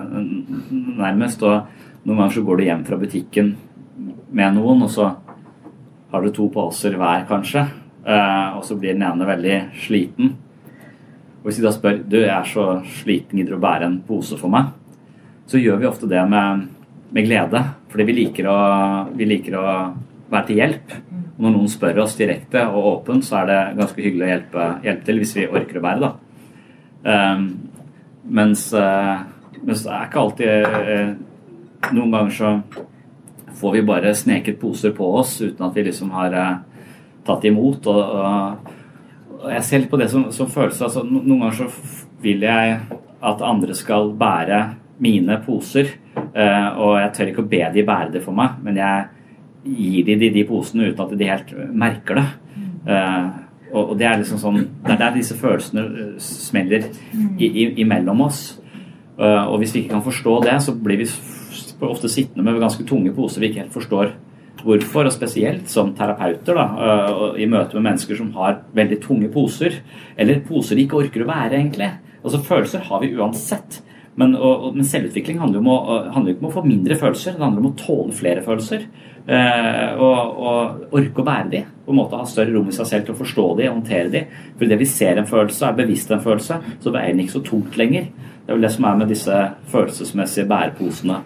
nærmest. 1.00 1.42
Og 1.42 2.04
noen 2.04 2.18
ganger 2.18 2.35
så 2.35 2.45
går 2.45 2.56
du 2.56 2.64
hjem 2.64 2.85
fra 2.85 2.99
butikken 3.00 3.56
med 4.30 4.54
noen, 4.54 4.83
og 4.83 4.90
så 4.90 5.14
har 6.12 6.23
du 6.23 6.30
to 6.30 6.49
poser 6.52 6.97
hver, 6.97 7.26
kanskje. 7.28 7.66
Eh, 8.06 8.56
og 8.56 8.64
så 8.64 8.76
blir 8.78 8.92
den 8.92 9.02
ene 9.02 9.26
veldig 9.26 9.56
sliten. 9.87 10.35
Og 11.40 11.49
hvis 11.49 11.56
de 11.56 11.62
da 11.66 11.73
spør 11.73 12.02
du, 12.02 12.18
jeg 12.21 12.35
er 12.35 12.45
så 12.45 12.83
sliten, 13.00 13.38
gidder 13.38 13.56
du 13.56 13.59
å 13.59 13.64
bære 13.64 13.88
en 13.88 14.00
pose 14.06 14.37
for 14.37 14.52
meg? 14.52 14.75
Så 15.47 15.62
gjør 15.62 15.80
vi 15.80 15.88
ofte 15.88 16.09
det 16.11 16.28
med, 16.28 16.68
med 17.11 17.26
glede, 17.26 17.62
fordi 17.88 18.04
vi 18.04 18.18
liker, 18.21 18.50
å, 18.50 18.59
vi 19.14 19.25
liker 19.25 19.56
å 19.56 19.66
være 20.28 20.47
til 20.47 20.61
hjelp. 20.61 20.95
Og 21.37 21.40
når 21.45 21.56
noen 21.56 21.71
spør 21.71 22.02
oss 22.04 22.16
direkte 22.18 22.66
og 22.68 22.92
åpent, 22.92 23.25
så 23.25 23.40
er 23.40 23.50
det 23.50 23.61
ganske 23.80 24.02
hyggelig 24.02 24.26
å 24.26 24.33
hjelpe, 24.35 24.71
hjelpe 24.85 25.06
til, 25.06 25.21
hvis 25.23 25.37
vi 25.38 25.49
orker 25.49 25.80
å 25.80 25.85
bære, 25.87 26.02
da. 26.02 26.25
Um, 27.07 27.47
mens, 28.23 28.73
eh, 28.75 29.19
mens 29.63 29.83
det 29.85 29.93
er 29.93 30.07
ikke 30.09 30.23
alltid 30.23 30.49
eh, 30.51 31.11
Noen 31.95 32.11
ganger 32.11 32.33
så 32.35 32.49
får 33.61 33.77
vi 33.77 33.83
bare 33.87 34.15
sneket 34.17 34.59
poser 34.59 34.91
på 34.97 35.07
oss 35.21 35.37
uten 35.39 35.63
at 35.69 35.77
vi 35.77 35.85
liksom 35.87 36.11
har 36.17 36.35
eh, 36.35 36.57
tatt 37.27 37.45
imot. 37.47 37.87
Og, 37.93 38.01
og, 38.03 38.73
og 39.39 39.47
jeg 39.55 39.67
ser 39.69 39.83
litt 39.83 39.93
på 39.93 40.01
det 40.01 40.09
som, 40.11 40.25
som 40.35 40.51
følelse. 40.51 40.89
Altså, 40.89 41.05
noen 41.07 41.45
ganger 41.45 41.61
så 41.61 41.69
vil 42.25 42.43
jeg 42.43 42.75
at 43.31 43.45
andre 43.47 43.77
skal 43.79 44.11
bære 44.19 44.61
mine 44.99 45.39
poser. 45.45 45.93
og 46.17 46.93
jeg 46.99 47.13
tør 47.15 47.31
ikke 47.31 47.45
å 47.45 47.49
be 47.51 47.63
de 47.73 47.85
bære 47.87 48.13
det 48.17 48.23
for 48.25 48.37
meg, 48.37 48.59
men 48.65 48.79
jeg 48.81 49.07
gir 49.67 50.07
de 50.07 50.17
de, 50.21 50.31
de 50.33 50.45
posene 50.49 50.91
uten 50.91 51.05
at 51.05 51.15
de 51.19 51.31
helt 51.31 51.53
merker 51.77 52.21
det. 52.21 52.27
Eh, 52.87 53.27
og, 53.76 53.92
og 53.92 53.99
det 54.00 54.09
er 54.09 54.21
liksom 54.21 54.40
sånn 54.40 54.61
Det 54.85 54.95
er 54.95 55.00
der 55.00 55.16
disse 55.18 55.37
følelsene 55.38 55.85
eh, 55.87 56.12
smeller 56.23 56.87
i, 57.37 57.49
i, 57.49 57.66
imellom 57.85 58.25
oss. 58.26 58.45
Uh, 59.16 59.49
og 59.49 59.62
hvis 59.62 59.73
vi 59.73 59.83
ikke 59.83 59.95
kan 59.95 60.04
forstå 60.04 60.33
det, 60.45 60.56
så 60.64 60.75
blir 60.76 61.00
vi 61.00 61.09
ofte 61.87 62.09
sittende 62.12 62.45
med 62.45 62.61
ganske 62.61 62.85
tunge 62.88 63.14
poser 63.16 63.40
vi 63.40 63.49
ikke 63.49 63.62
helt 63.62 63.76
forstår 63.76 64.12
hvorfor. 64.66 65.09
Og 65.09 65.14
spesielt 65.14 65.71
som 65.73 65.95
terapeuter, 65.97 66.56
da, 66.59 66.66
uh, 66.76 67.40
i 67.40 67.49
møte 67.49 67.78
med 67.78 67.90
mennesker 67.90 68.18
som 68.18 68.33
har 68.37 68.62
veldig 68.76 69.00
tunge 69.04 69.30
poser. 69.33 69.80
Eller 70.16 70.45
poser 70.45 70.76
de 70.76 70.85
ikke 70.85 71.00
orker 71.00 71.25
å 71.25 71.30
være, 71.30 71.61
egentlig. 71.61 71.90
Altså 72.23 72.42
Følelser 72.45 72.85
har 72.88 73.04
vi 73.04 73.14
uansett. 73.16 73.80
Men, 74.16 74.33
og, 74.37 74.71
men 74.76 74.87
selvutvikling 74.88 75.40
handler 75.42 75.61
jo 75.61 75.64
om 75.64 75.73
å, 75.75 75.97
handler 76.14 76.33
ikke 76.33 76.47
om 76.47 76.49
å 76.49 76.54
få 76.54 76.64
mindre 76.64 76.97
følelser, 76.97 77.35
det 77.37 77.45
handler 77.45 77.61
om 77.61 77.68
å 77.68 77.76
tåle 77.76 78.16
flere 78.16 78.45
følelser. 78.45 78.87
Eh, 79.26 79.99
og, 79.99 80.37
og 80.38 80.95
orke 80.95 81.23
å 81.23 81.26
bære 81.26 81.50
de. 81.50 81.62
På 81.87 81.95
en 81.95 81.99
måte 81.99 82.18
Ha 82.21 82.26
større 82.30 82.54
rom 82.54 82.68
i 82.71 82.75
seg 82.75 82.88
selv 82.90 83.06
til 83.06 83.16
å 83.16 83.21
forstå 83.21 83.47
de 83.59 83.68
håndtere 83.71 84.12
de. 84.12 84.23
For 84.59 84.71
det 84.71 84.78
vi 84.80 84.88
ser 84.90 85.18
en 85.21 85.28
følelse, 85.28 85.66
er 85.66 85.80
bevisst 85.80 86.12
en 86.14 86.23
følelse, 86.23 86.61
så 86.83 86.95
veier 86.95 87.14
den 87.14 87.25
ikke 87.25 87.38
så 87.38 87.45
tungt 87.47 87.78
lenger. 87.80 88.09
Det 88.47 88.52
er 88.52 88.59
vel 88.59 88.66
det 88.68 88.73
som 88.76 88.87
er 88.87 89.00
med 89.00 89.11
disse 89.11 89.40
følelsesmessige 89.73 90.50
bæreposene 90.50 91.21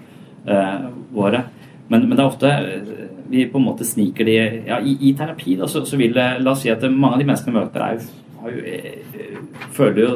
eh, 0.49 0.89
våre. 1.13 1.45
Men, 1.91 2.07
men 2.07 2.17
det 2.17 2.23
er 2.23 2.29
ofte 2.29 2.55
eh, 2.57 2.95
vi 3.31 3.45
på 3.51 3.61
en 3.61 3.69
måte 3.69 3.87
sniker 3.87 4.27
de 4.27 4.39
ja, 4.67 4.81
i, 4.81 4.97
I 5.07 5.13
terapi 5.19 5.55
da, 5.61 5.69
så, 5.71 5.85
så 5.87 5.99
vil 6.01 6.17
det 6.17 6.27
La 6.43 6.55
oss 6.55 6.65
si 6.65 6.73
at 6.73 6.83
mange 6.89 7.15
av 7.15 7.21
de 7.21 7.29
menneskene 7.29 7.55
vi 7.55 7.61
møter, 7.61 7.85
er 7.85 8.41
har 8.41 8.57
jo, 8.57 8.63
eh, 8.65 9.37
føler 9.77 10.01
jo 10.03 10.15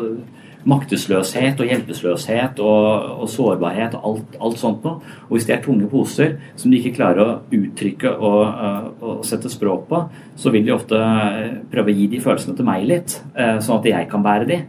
maktesløshet 0.69 1.61
og 1.61 1.71
hjelpeløshet 1.71 2.61
og, 2.65 3.09
og 3.25 3.31
sårbarhet 3.31 3.97
og 3.99 4.07
alt, 4.11 4.39
alt 4.49 4.61
sånt 4.61 4.87
noe. 4.87 5.01
Og 5.29 5.37
hvis 5.37 5.49
det 5.49 5.59
er 5.59 5.65
tunge 5.65 5.89
poser 5.91 6.39
som 6.57 6.73
de 6.73 6.81
ikke 6.81 6.97
klarer 7.01 7.25
å 7.25 7.35
uttrykke 7.55 8.15
og, 8.15 8.41
eh, 8.49 8.87
og 9.05 9.27
sette 9.29 9.53
språk 9.53 9.89
på, 9.91 10.05
så 10.41 10.55
vil 10.55 10.65
de 10.67 10.75
ofte 10.77 11.01
eh, 11.01 11.59
prøve 11.73 11.93
å 11.93 11.99
gi 11.99 12.09
de 12.15 12.23
følelsene 12.25 12.57
til 12.59 12.69
meg 12.69 12.89
litt, 12.89 13.19
eh, 13.37 13.59
sånn 13.65 13.83
at 13.83 13.93
jeg 13.93 14.11
kan 14.11 14.25
bære 14.25 14.51
de. 14.51 14.65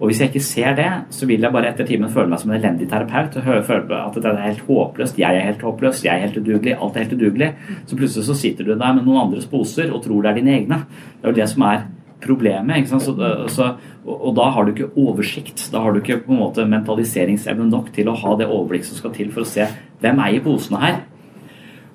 Og 0.00 0.08
hvis 0.08 0.22
jeg 0.22 0.30
ikke 0.30 0.40
ser 0.40 0.76
det, 0.78 0.88
så 1.12 1.26
vil 1.28 1.42
jeg 1.44 1.52
bare 1.52 1.74
etter 1.74 1.84
timen 1.84 2.08
føle 2.08 2.30
meg 2.32 2.40
som 2.40 2.50
en 2.50 2.56
elendig 2.56 2.86
terapeut. 2.88 3.36
og 3.36 3.64
føle 3.66 3.98
at 4.00 4.14
det 4.16 4.30
er 4.30 4.46
helt 4.46 4.62
håpløst, 4.64 5.18
jeg 5.20 5.36
er 5.36 5.44
helt 5.44 5.60
håpløs, 5.60 6.04
jeg 6.06 6.14
er 6.14 6.24
helt 6.24 6.38
udugelig, 6.40 6.76
alt 6.80 6.96
er 6.96 7.04
helt 7.04 7.18
udugelig. 7.18 7.50
Så 7.84 7.98
plutselig 7.98 8.24
så 8.24 8.34
sitter 8.34 8.64
du 8.64 8.72
der 8.72 8.94
med 8.96 9.04
noen 9.04 9.26
andres 9.26 9.44
poser 9.44 9.92
og 9.92 10.00
tror 10.02 10.22
det 10.22 10.30
er 10.30 10.40
dine 10.40 10.56
egne. 10.56 10.78
Det 11.20 11.28
er 11.28 11.34
jo 11.34 11.40
det 11.42 11.48
som 11.52 11.66
er 11.68 11.84
problemet. 12.22 12.82
ikke 12.82 12.92
sant? 12.94 13.06
Så, 13.06 13.14
så, 13.54 13.68
og, 14.04 14.16
og, 14.16 14.32
da 14.38 14.48
har 14.54 14.66
du 14.66 14.72
ikke 14.74 14.92
oversikt. 15.00 15.68
Da 15.72 15.82
har 15.84 15.92
du 15.92 16.00
ikke 16.00 16.20
på 16.24 16.34
en 16.34 16.42
måte 16.42 16.66
mentaliseringsevne 16.68 17.68
nok 17.70 17.92
til 17.96 18.10
å 18.10 18.18
ha 18.18 18.36
det 18.40 18.48
overblikk 18.48 18.88
som 18.88 19.00
skal 19.00 19.14
til 19.16 19.32
for 19.34 19.44
å 19.46 19.50
se 19.50 19.68
hvem 20.00 20.22
eier 20.26 20.44
posene 20.44 20.82
her. 20.84 21.00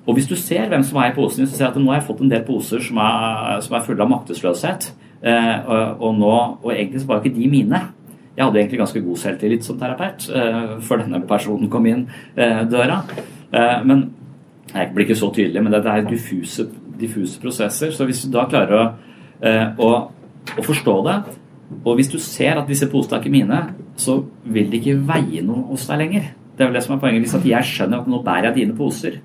Og 0.06 0.14
hvis 0.14 0.28
du 0.30 0.36
ser 0.38 0.68
hvem 0.70 0.84
som 0.86 1.00
eier 1.02 1.16
posene, 1.16 1.48
så 1.50 1.58
ser 1.58 1.72
du 1.72 1.80
at 1.80 1.82
nå 1.82 1.90
har 1.90 2.00
jeg 2.00 2.06
fått 2.06 2.22
en 2.22 2.30
del 2.30 2.44
poser 2.46 2.82
som 2.84 3.00
er, 3.02 3.58
som 3.66 3.74
er 3.74 3.86
fulle 3.86 4.04
av 4.04 4.12
maktesløshet. 4.12 4.90
Eh, 5.26 5.54
og, 5.66 6.02
og, 6.02 6.12
nå, 6.20 6.34
og 6.62 6.68
egentlig 6.72 7.02
så 7.02 7.10
var 7.10 7.18
jo 7.18 7.26
ikke 7.26 7.40
de 7.40 7.48
mine. 7.50 7.80
Jeg 8.36 8.44
hadde 8.44 8.60
egentlig 8.60 8.80
ganske 8.82 9.02
god 9.02 9.18
selvtillit 9.18 9.64
som 9.66 9.78
terapeut 9.80 10.28
eh, 10.28 10.76
før 10.84 11.02
denne 11.02 11.22
personen 11.26 11.70
kom 11.72 11.88
inn 11.88 12.04
eh, 12.36 12.62
døra. 12.68 13.00
Uh, 13.46 13.80
men 13.86 14.00
jeg 14.74 14.90
blir 14.92 15.06
ikke 15.06 15.16
så 15.16 15.30
tydelig, 15.32 15.62
men 15.62 15.72
dette 15.72 15.88
er 15.88 16.04
diffuse, 16.04 16.66
diffuse 17.00 17.40
prosesser. 17.40 17.94
Så 17.94 18.04
hvis 18.06 18.24
du 18.26 18.32
da 18.34 18.44
klarer 18.50 18.76
å, 18.76 18.86
å, 19.80 19.90
å, 20.54 20.64
forstå 20.64 20.96
det, 21.06 21.16
og 21.82 21.92
hvis 21.98 22.10
du 22.12 22.18
ser 22.22 22.60
at 22.60 22.70
disse 22.70 22.88
posene 22.90 23.18
er 23.18 23.24
ikke 23.24 23.34
mine, 23.34 23.60
så 23.98 24.20
vil 24.44 24.70
det 24.70 24.82
ikke 24.82 25.00
veie 25.08 25.42
noe 25.44 25.66
hos 25.72 25.88
deg 25.90 26.02
lenger. 26.04 26.32
Det 26.56 26.64
er 26.64 26.70
vel 26.70 26.78
det 26.78 26.84
som 26.86 26.96
er 26.96 27.02
poenget. 27.02 27.26
Hvis 27.26 27.36
at 27.36 27.46
jeg 27.48 27.68
skjønner 27.68 28.02
at 28.02 28.10
nå 28.10 28.22
bærer 28.24 28.50
jeg 28.50 28.58
dine 28.62 28.76
poser, 28.78 29.20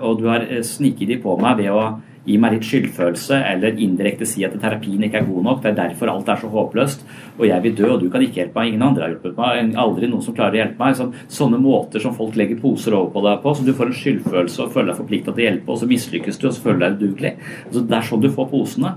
og 0.00 0.18
du 0.18 0.28
har 0.30 0.46
sniket 0.64 1.10
de 1.12 1.18
på 1.22 1.34
meg 1.38 1.60
ved 1.60 1.68
å 1.70 1.82
gi 2.28 2.36
meg 2.40 2.56
litt 2.56 2.66
skyldfølelse, 2.68 3.38
eller 3.52 3.78
indirekte 3.80 4.26
si 4.28 4.42
at 4.44 4.56
terapien 4.60 5.04
ikke 5.04 5.22
er 5.22 5.28
god 5.28 5.46
nok. 5.46 5.60
Det 5.62 5.70
er 5.70 5.78
derfor 5.78 6.10
alt 6.12 6.28
er 6.28 6.40
så 6.40 6.50
håpløst. 6.52 7.04
Og 7.38 7.44
jeg 7.48 7.64
vil 7.64 7.76
dø, 7.78 7.86
og 7.94 8.02
du 8.02 8.08
kan 8.12 8.24
ikke 8.24 8.42
hjelpe 8.42 8.60
meg. 8.60 8.72
Ingen 8.72 8.84
andre 8.88 9.06
har 9.06 9.14
hjulpet 9.14 9.38
meg. 9.38 9.76
Aldri 9.84 10.10
noen 10.10 10.24
som 10.24 10.36
klarer 10.36 10.58
å 10.58 10.60
hjelpe 10.62 10.82
meg. 10.82 10.96
Sånn, 10.98 11.14
sånne 11.38 11.60
måter 11.62 12.04
som 12.04 12.16
folk 12.16 12.36
legger 12.36 12.60
poser 12.60 12.96
over 12.98 13.12
på 13.14 13.24
deg 13.24 13.40
på, 13.44 13.54
så 13.54 13.64
du 13.64 13.72
får 13.76 13.92
en 13.92 14.00
skyldfølelse 14.02 14.64
og 14.64 14.74
føler 14.74 14.92
deg 14.92 15.00
forplikta 15.00 15.32
til 15.32 15.44
å 15.44 15.48
hjelpe, 15.48 15.72
og 15.72 15.80
så 15.80 15.88
mislykkes 15.92 16.40
du, 16.40 16.48
og 16.50 16.56
så 16.56 16.66
føler 16.66 16.80
du 16.80 16.84
deg 16.84 16.98
udugelig. 16.98 17.32
Altså, 17.68 17.84
det 17.88 17.98
er 18.00 18.10
sånn 18.10 18.24
du 18.24 18.30
får 18.34 18.50
posene. 18.52 18.92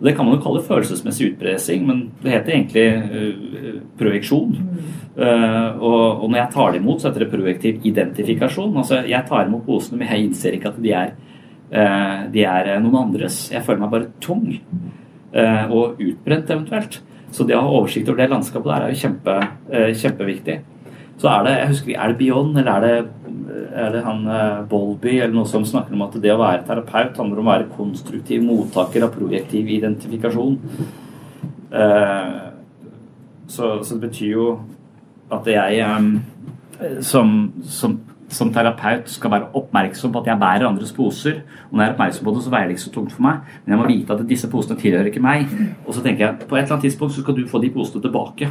Det 0.00 0.14
kan 0.16 0.24
man 0.24 0.38
jo 0.38 0.42
kalle 0.44 0.62
følelsesmessig 0.64 1.34
utpressing, 1.34 1.82
men 1.88 1.98
det 2.22 2.32
heter 2.32 2.54
egentlig 2.54 2.86
uh, 2.96 3.80
projeksjon. 4.00 4.54
Uh, 5.18 5.76
og, 5.76 6.22
og, 6.22 6.24
når 6.30 6.38
jeg 6.38 6.52
tar 6.54 6.72
det 6.72 6.80
imot, 6.80 7.02
så 7.02 7.10
heter 7.10 7.26
det 7.26 7.32
projektiv 7.34 7.84
identifikasjon. 7.90 8.72
Altså, 8.80 9.02
Jeg 9.08 9.28
tar 9.28 9.50
imot 9.50 9.66
posene, 9.66 10.00
men 10.00 10.08
jeg 10.08 10.24
innser 10.28 10.56
ikke 10.56 10.72
at 10.72 10.80
de 10.80 10.94
er 10.96 11.12
uh, 11.12 12.24
de 12.32 12.46
er 12.48 12.72
noen 12.80 12.98
andres. 13.04 13.42
Jeg 13.52 13.64
føler 13.66 13.84
meg 13.84 13.94
bare 13.94 14.10
tung 14.24 14.48
og 15.30 16.00
utbrent 16.02 16.48
eventuelt. 16.50 16.96
Så 17.30 17.44
det 17.46 17.54
å 17.54 17.60
ha 17.62 17.70
oversikt 17.70 18.08
over 18.10 18.18
det 18.18 18.32
landskapet 18.32 18.66
der 18.66 18.82
er 18.82 18.90
jo 18.90 18.98
kjempe, 18.98 19.34
kjempeviktig. 20.00 20.56
Så 21.20 21.28
er 21.28 21.44
det 21.44 21.54
jeg 21.56 21.70
husker, 21.74 21.92
er 21.94 22.12
det 22.12 22.18
Beyond, 22.20 22.58
eller 22.58 22.72
er 22.72 22.86
det, 22.86 23.62
er 23.76 23.92
det 23.92 24.02
han 24.06 24.22
Bolby 24.70 25.18
eller 25.18 25.34
noe 25.34 25.48
som 25.48 25.66
snakker 25.68 25.96
om 25.96 26.06
at 26.06 26.16
det 26.22 26.32
å 26.32 26.40
være 26.40 26.64
terapeut 26.68 27.20
handler 27.20 27.42
om 27.42 27.48
å 27.48 27.52
være 27.52 27.70
konstruktiv 27.76 28.44
mottaker 28.46 29.04
av 29.04 29.12
projektiv 29.12 29.68
identifikasjon. 29.68 30.56
Så, 33.50 33.68
så 33.84 33.90
det 33.98 34.00
betyr 34.06 34.32
jo 34.32 34.46
at 35.30 35.50
jeg 35.52 35.84
som, 37.04 37.34
som 37.68 38.00
som 38.30 38.50
terapeut 38.54 39.08
skal 39.10 39.32
være 39.32 39.50
oppmerksom 39.58 40.12
på 40.14 40.22
at 40.22 40.30
jeg 40.30 40.40
bærer 40.40 40.66
andres 40.68 40.92
poser. 40.94 41.42
Og 41.68 41.76
når 41.76 41.82
jeg 41.82 41.90
er 41.90 41.94
oppmerksom 41.96 42.26
på 42.26 42.34
det, 42.34 42.42
så 42.44 42.52
veier 42.54 42.68
det 42.68 42.76
ikke 42.76 42.84
så 42.84 42.92
tungt 42.94 43.14
for 43.14 43.26
meg. 43.26 43.54
Men 43.64 43.74
jeg 43.74 43.80
må 43.80 43.88
vite 43.90 44.16
at 44.16 44.28
disse 44.28 44.50
posene 44.50 44.78
tilhører 44.80 45.10
ikke 45.10 45.24
meg. 45.24 45.50
Og 45.84 45.96
så 45.96 46.04
tenker 46.04 46.26
jeg 46.26 46.46
på 46.46 46.56
et 46.56 46.62
eller 46.62 46.76
annet 46.76 46.86
tidspunkt 46.86 47.16
så 47.16 47.24
skal 47.24 47.38
du 47.38 47.48
få 47.50 47.62
de 47.62 47.72
posene 47.74 48.04
tilbake. 48.04 48.50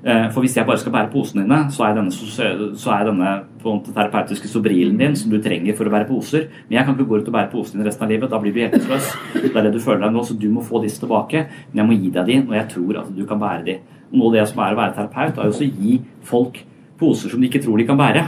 Eh, 0.00 0.30
for 0.32 0.40
hvis 0.40 0.56
jeg 0.56 0.64
bare 0.64 0.80
skal 0.80 0.94
bære 0.94 1.10
posene 1.12 1.42
dine, 1.44 1.58
så 1.72 1.84
er 1.84 1.98
denne, 1.98 2.12
så 2.12 2.92
er 2.94 3.04
denne 3.10 3.32
terapeutiske 3.60 4.48
sobrilen 4.48 4.96
din 4.98 5.16
som 5.16 5.32
du 5.32 5.36
trenger 5.42 5.76
for 5.76 5.88
å 5.88 5.92
bære 5.92 6.08
poser. 6.08 6.46
Men 6.68 6.78
jeg 6.78 6.86
kan 6.86 6.96
ikke 6.96 7.08
gå 7.10 7.20
ut 7.20 7.28
og 7.28 7.36
bære 7.36 7.52
posene 7.52 7.80
dine 7.80 7.88
resten 7.90 8.06
av 8.06 8.14
livet. 8.14 8.32
Da 8.32 8.40
blir 8.40 8.54
du 8.54 8.60
hjelpeløs. 8.62 9.12
Det 9.34 9.52
er 9.52 9.68
det 9.68 9.74
du 9.76 9.80
føler 9.84 10.06
deg 10.06 10.16
nå, 10.16 10.24
så 10.24 10.38
du 10.40 10.48
må 10.52 10.64
få 10.64 10.80
disse 10.84 11.02
tilbake. 11.02 11.46
Men 11.70 11.82
jeg 11.82 11.90
må 11.90 11.98
gi 12.00 12.12
deg 12.16 12.30
de 12.32 12.38
når 12.46 12.60
jeg 12.62 12.68
tror 12.74 13.02
at 13.02 13.14
du 13.16 13.24
kan 13.28 13.42
bære 13.42 13.64
de. 13.68 13.78
Noe 14.10 14.32
av 14.32 14.38
det 14.38 14.48
som 14.50 14.64
er 14.64 14.74
å 14.74 14.80
være 14.80 14.96
terapeut, 14.96 15.38
er 15.38 15.50
jo 15.50 15.58
å 15.58 15.72
gi 15.84 15.98
folk 16.26 16.62
poser 17.00 17.32
som 17.32 17.40
de 17.40 17.50
ikke 17.50 17.62
tror 17.62 17.80
de 17.80 17.88
kan 17.88 18.00
bære. 18.00 18.24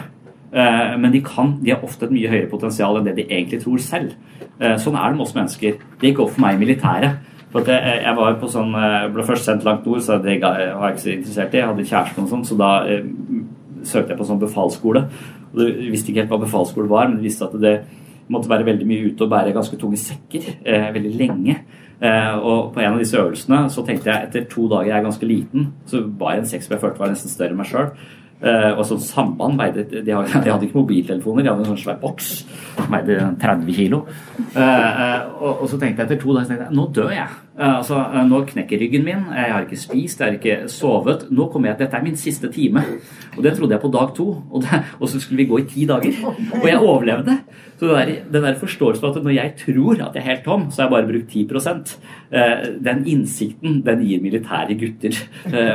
Eh, 0.52 0.94
men 1.00 1.12
de, 1.14 1.22
kan, 1.24 1.56
de 1.64 1.72
har 1.72 1.84
ofte 1.84 2.04
et 2.04 2.12
mye 2.12 2.28
høyere 2.28 2.50
potensial 2.50 2.98
enn 2.98 3.08
det 3.08 3.16
de 3.16 3.28
egentlig 3.30 3.62
tror 3.64 3.80
selv. 3.80 4.12
Eh, 4.60 4.76
sånn 4.76 4.98
er 5.00 5.08
det 5.08 5.16
med 5.16 5.24
oss 5.24 5.36
mennesker. 5.36 5.78
Det 6.00 6.10
gikk 6.10 6.26
opp 6.26 6.34
for 6.34 6.44
meg 6.44 6.58
i 6.58 6.60
militæret. 6.66 7.31
For 7.52 7.68
jeg, 7.68 7.98
jeg 8.00 8.16
var 8.16 8.36
på 8.40 8.48
sånn, 8.48 8.72
jeg 8.72 9.10
ble 9.12 9.24
først 9.28 9.48
sendt 9.48 9.66
langt 9.68 9.84
nord, 9.88 10.00
så 10.04 10.16
det 10.22 10.38
var 10.40 10.60
jeg 10.62 10.94
ikke 10.94 11.04
så 11.04 11.10
interessert 11.12 11.54
i. 11.54 11.60
Jeg 11.60 11.68
hadde 11.68 11.88
kjæreste 11.90 12.22
og 12.22 12.30
sånn, 12.30 12.46
så 12.48 12.56
da 12.60 12.70
eh, 12.88 13.04
søkte 13.84 14.14
jeg 14.14 14.20
på 14.20 14.28
sånn 14.28 14.40
befalsskole. 14.40 15.02
Og 15.52 15.60
jeg 15.66 15.90
visste 15.92 16.12
ikke 16.12 16.24
helt 16.24 16.32
hva 16.32 16.40
befalsskole 16.46 16.88
var, 16.88 17.10
men 17.10 17.20
du 17.20 17.26
visste 17.26 17.44
at 17.44 17.58
det 17.60 17.76
måtte 18.32 18.48
være 18.48 18.64
veldig 18.70 18.88
mye 18.88 19.10
ute 19.10 19.26
og 19.26 19.32
bære 19.34 19.52
ganske 19.52 19.76
tunge 19.80 20.00
sekker 20.00 20.48
eh, 20.64 20.88
veldig 20.94 21.12
lenge. 21.18 21.58
Eh, 22.02 22.34
og 22.38 22.72
på 22.74 22.82
en 22.82 22.94
av 22.94 23.02
disse 23.02 23.18
øvelsene 23.18 23.66
så 23.70 23.84
tenkte 23.86 24.10
jeg 24.10 24.28
etter 24.28 24.48
to 24.50 24.64
dager 24.70 24.88
jeg 24.88 24.96
er 24.98 25.06
ganske 25.06 25.28
liten, 25.28 25.68
så 25.86 26.00
var 26.18 26.34
jeg 26.34 26.42
en 26.42 26.50
sekk 26.54 26.64
som 26.64 26.76
jeg 26.76 26.84
følte 26.86 27.04
var 27.04 27.12
nesten 27.12 27.30
større 27.32 27.54
enn 27.54 27.60
meg 27.60 27.68
sjøl. 27.70 27.92
Uh, 28.42 28.72
og 28.74 28.82
sånn 28.88 28.98
samband 28.98 29.60
veide 29.60 29.84
de, 29.86 30.00
de, 30.02 30.14
hadde 30.18 30.66
ikke 30.66 30.80
mobiltelefoner, 30.80 31.44
de 31.44 31.50
hadde 31.52 31.62
en 31.62 31.68
sånn 31.70 31.82
svær 31.84 32.00
boks 32.02 32.30
som 32.74 32.88
veide 32.90 33.20
30 33.38 33.76
kilo. 33.76 34.00
Uh, 34.56 34.58
uh, 34.58 35.20
og, 35.38 35.52
og, 35.52 35.66
så 35.70 35.78
tenkte 35.78 36.02
jeg 36.02 36.08
etter 36.08 36.18
to 36.24 36.34
dager 36.34 36.64
nå 36.74 36.88
dør 36.96 37.12
jeg. 37.14 37.38
Altså, 37.58 37.98
nå 38.28 38.38
knekker 38.48 38.80
ryggen 38.80 39.04
min, 39.04 39.24
jeg 39.36 39.52
har 39.52 39.66
ikke 39.66 39.80
spist, 39.80 40.20
jeg 40.20 40.28
har 40.30 40.38
ikke 40.38 40.70
sovet. 40.72 41.26
Nå 41.30 41.48
kommer 41.52 41.70
jeg 41.70 41.78
til 41.78 41.86
dette 41.86 41.98
er 41.98 42.06
min 42.06 42.16
siste 42.16 42.48
time. 42.52 42.84
Og 43.36 43.42
det 43.44 43.54
trodde 43.56 43.76
jeg 43.76 43.82
på 43.82 43.90
dag 43.92 44.14
to. 44.16 44.28
Og, 44.50 44.62
det, 44.64 44.80
og 44.98 45.10
så 45.10 45.20
skulle 45.20 45.42
vi 45.42 45.48
gå 45.50 45.58
i 45.60 45.66
ti 45.68 45.86
dager. 45.88 46.16
Og 46.60 46.66
jeg 46.68 46.78
overlevde. 46.78 47.38
Så 47.76 47.88
det 47.88 47.96
der, 47.96 48.12
den 48.32 48.46
der 48.46 48.60
forståelsen 48.60 49.04
av 49.04 49.16
at 49.16 49.26
når 49.26 49.34
jeg 49.36 49.54
tror 49.64 49.92
at 49.98 50.16
jeg 50.16 50.22
er 50.22 50.28
helt 50.28 50.44
tom, 50.46 50.68
så 50.70 50.82
har 50.82 50.88
jeg 50.88 50.94
bare 50.94 51.10
brukt 51.10 51.34
10% 51.34 51.96
Den 52.86 53.02
innsikten 53.10 53.82
den 53.84 54.04
gir 54.06 54.22
militære 54.22 54.78
gutter. 54.78 55.18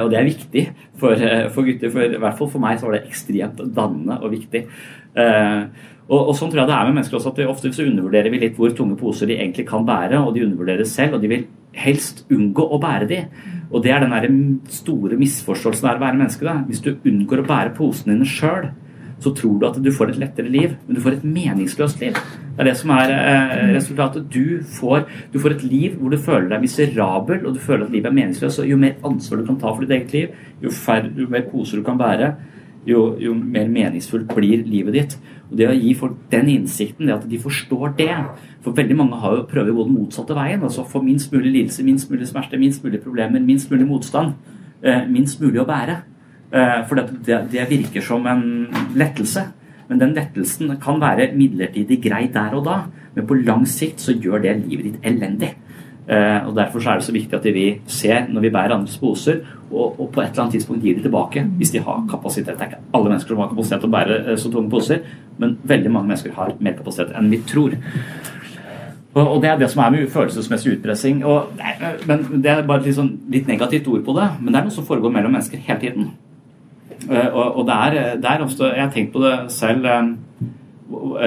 Og 0.04 0.10
det 0.12 0.20
er 0.20 0.32
viktig 0.32 0.64
for, 0.98 1.28
for 1.54 1.68
gutter. 1.68 1.94
For, 1.94 2.18
I 2.18 2.24
hvert 2.24 2.40
fall 2.40 2.52
for 2.56 2.64
meg 2.64 2.80
så 2.80 2.90
var 2.90 2.98
det 2.98 3.06
ekstremt 3.12 3.62
dannende 3.76 4.18
og 4.22 4.34
viktig. 4.34 4.66
Og, 6.08 6.22
og, 6.22 6.34
sånn 6.40 6.52
tror 6.52 6.62
jeg 6.62 6.70
det 6.70 6.76
er 6.78 6.88
med 6.88 6.98
mennesker 7.02 7.18
også, 7.20 7.34
at 7.34 7.50
ofte 7.52 7.72
så 7.76 7.84
undervurderer 7.84 8.32
vi 8.32 8.40
litt 8.40 8.56
hvor 8.60 8.72
tunge 8.76 8.96
poser 9.00 9.28
de 9.28 9.36
egentlig 9.36 9.66
kan 9.68 9.84
bære, 9.88 10.22
og 10.22 10.32
de 10.36 10.46
undervurderer 10.46 10.88
selv, 10.88 11.18
og 11.18 11.24
de 11.24 11.32
vil 11.34 11.48
helst 11.78 12.26
unngå 12.34 12.66
å 12.66 12.80
bære 12.82 13.08
de. 13.10 13.22
Og 13.68 13.84
det 13.84 13.94
er 13.94 14.06
den 14.08 14.42
store 14.72 15.20
misforståelsen 15.20 15.88
av 15.90 16.00
å 16.00 16.06
være 16.06 16.20
menneske. 16.20 16.46
Da. 16.48 16.60
Hvis 16.68 16.84
du 16.84 16.94
unngår 16.96 17.44
å 17.44 17.48
bære 17.48 17.76
posene 17.78 18.16
dine 18.16 18.28
sjøl, 18.28 18.70
så 19.20 19.32
tror 19.34 19.56
du 19.58 19.66
at 19.66 19.78
du 19.82 19.90
får 19.94 20.12
et 20.14 20.20
lettere 20.22 20.50
liv, 20.52 20.76
men 20.86 20.98
du 20.98 21.02
får 21.02 21.18
et 21.18 21.24
meningsløst 21.26 22.02
liv. 22.04 22.18
Det 22.58 22.62
er 22.62 22.70
det 22.70 22.76
som 22.78 22.92
er 22.94 23.14
eh, 23.14 23.64
resultatet. 23.74 24.28
Du 24.34 24.62
får, 24.78 25.08
du 25.34 25.40
får, 25.42 25.56
et 25.58 25.64
liv 25.66 25.96
hvor 25.98 26.14
du 26.14 26.20
føler 26.22 26.52
deg 26.52 26.62
miserabel, 26.62 27.42
og 27.46 27.58
du 27.58 27.62
føler 27.64 27.88
at 27.88 27.96
livet 27.96 28.12
er 28.12 28.18
meningsløst. 28.20 28.62
Og 28.62 28.70
jo 28.70 28.78
mer 28.82 29.00
ansvar 29.08 29.42
du 29.42 29.48
kan 29.50 29.58
ta 29.62 29.74
for 29.74 29.86
ditt 29.86 29.96
eget 29.98 30.14
liv, 30.14 30.38
jo, 30.62 30.74
færre, 30.74 31.10
jo 31.18 31.30
mer 31.34 31.48
poser 31.50 31.82
du 31.82 31.86
kan 31.88 31.98
bære, 32.00 32.32
jo, 32.88 33.02
jo, 33.20 33.34
mer 33.36 33.68
meningsfullt 33.72 34.32
blir 34.36 34.64
livet 34.66 34.96
ditt. 34.96 35.18
Og 35.52 35.58
Det 35.60 35.68
å 35.68 35.76
gi 35.76 35.94
folk 35.96 36.18
den 36.32 36.50
innsikten, 36.52 37.08
det 37.08 37.16
at 37.16 37.28
de 37.30 37.40
forstår 37.40 37.96
det 37.98 38.14
For 38.64 38.76
veldig 38.76 38.98
mange 39.00 39.20
har 39.22 39.36
jo 39.36 39.48
prøver 39.48 39.72
å 39.72 39.78
gå 39.78 39.88
den 39.88 39.98
motsatte 40.00 40.36
veien. 40.36 40.64
altså 40.64 40.84
Få 40.88 41.02
minst 41.04 41.32
mulig 41.32 41.52
lidelse, 41.52 41.84
minst 41.84 42.12
mulig 42.12 42.28
smerte, 42.28 42.60
minst 42.60 42.84
mulig 42.84 43.02
problemer, 43.04 43.40
minst 43.40 43.72
mulig 43.72 43.88
motstand. 43.88 44.34
Eh, 44.82 45.06
minst 45.08 45.40
mulig 45.42 45.62
å 45.62 45.68
bære. 45.68 46.02
Eh, 46.52 46.82
for 46.88 46.96
det, 46.96 47.40
det 47.52 47.70
virker 47.70 48.02
som 48.02 48.28
en 48.28 48.68
lettelse. 48.96 49.46
Men 49.88 50.02
den 50.02 50.16
lettelsen 50.18 50.76
kan 50.84 51.00
være 51.00 51.32
midlertidig 51.36 52.02
grei 52.04 52.28
der 52.34 52.56
og 52.58 52.66
da, 52.66 52.82
men 53.16 53.28
på 53.28 53.40
lang 53.40 53.64
sikt 53.66 54.04
så 54.04 54.12
gjør 54.12 54.44
det 54.44 54.58
livet 54.66 54.90
ditt 54.90 55.08
elendig. 55.08 55.54
Eh, 56.08 56.48
og 56.48 56.56
Derfor 56.56 56.80
er 56.80 57.00
det 57.00 57.04
så 57.04 57.12
viktig 57.12 57.36
at 57.36 57.44
vi 57.44 57.82
ser 57.88 58.30
når 58.32 58.42
vi 58.42 58.50
bærer 58.50 58.76
andres 58.78 58.98
poser, 58.98 59.42
og, 59.72 60.00
og 60.00 60.10
på 60.14 60.22
et 60.22 60.30
eller 60.30 60.46
annet 60.46 60.54
tidspunkt 60.56 60.84
gir 60.84 60.96
de 60.96 61.04
tilbake 61.04 61.44
hvis 61.58 61.74
de 61.74 61.82
har 61.84 62.06
kapasitet. 62.10 62.56
Det 62.56 62.64
er 62.64 62.72
ikke 62.72 62.84
alle 62.94 63.10
mennesker 63.12 63.34
som 63.34 63.44
har 63.44 63.50
kapasitet 63.52 63.84
til 63.84 63.90
å 63.90 63.96
bære 63.98 64.20
eh, 64.22 64.38
så 64.40 64.52
tunge 64.52 64.72
poser, 64.72 65.02
men 65.38 65.58
veldig 65.68 65.92
mange 65.92 66.14
mennesker 66.14 66.36
har 66.38 66.54
mer 66.60 66.78
kapasitet 66.78 67.12
enn 67.18 67.32
vi 67.32 67.42
tror. 67.50 67.76
Og 69.18 69.42
Det 69.42 69.50
er 69.50 69.58
det 69.58 69.70
som 69.72 69.82
er 69.84 69.90
med 69.90 70.12
følelsesmessig 70.14 70.76
utpressing. 70.78 71.24
Og, 71.26 71.48
men 72.06 72.26
Det 72.44 72.52
er 72.52 72.62
bare 72.68 72.86
litt, 72.86 72.96
sånn, 72.96 73.16
litt 73.34 73.48
negativt 73.50 73.88
ord 73.90 74.04
på 74.06 74.14
det, 74.14 74.28
men 74.40 74.54
det 74.54 74.60
er 74.60 74.68
noe 74.68 74.76
som 74.76 74.86
foregår 74.86 75.12
mellom 75.12 75.34
mennesker 75.34 75.64
hele 75.68 75.80
tiden. 75.82 76.12
Eh, 77.10 77.28
og, 77.34 77.66
det, 77.68 77.74
er, 77.76 78.16
det 78.22 78.30
er 78.30 78.46
ofte 78.46 78.72
Jeg 78.72 78.84
har 78.86 78.94
tenkt 78.94 79.14
på 79.14 79.26
det 79.26 79.36
selv. 79.54 79.90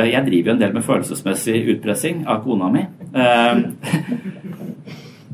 Jeg 0.01 0.25
driver 0.25 0.53
jo 0.53 0.55
en 0.55 0.62
del 0.62 0.73
med 0.73 0.87
følelsesmessig 0.87 1.61
utpressing 1.75 2.25
av 2.31 2.40
kona 2.47 2.71
mi. 2.73 2.87
Eh, 3.14 3.57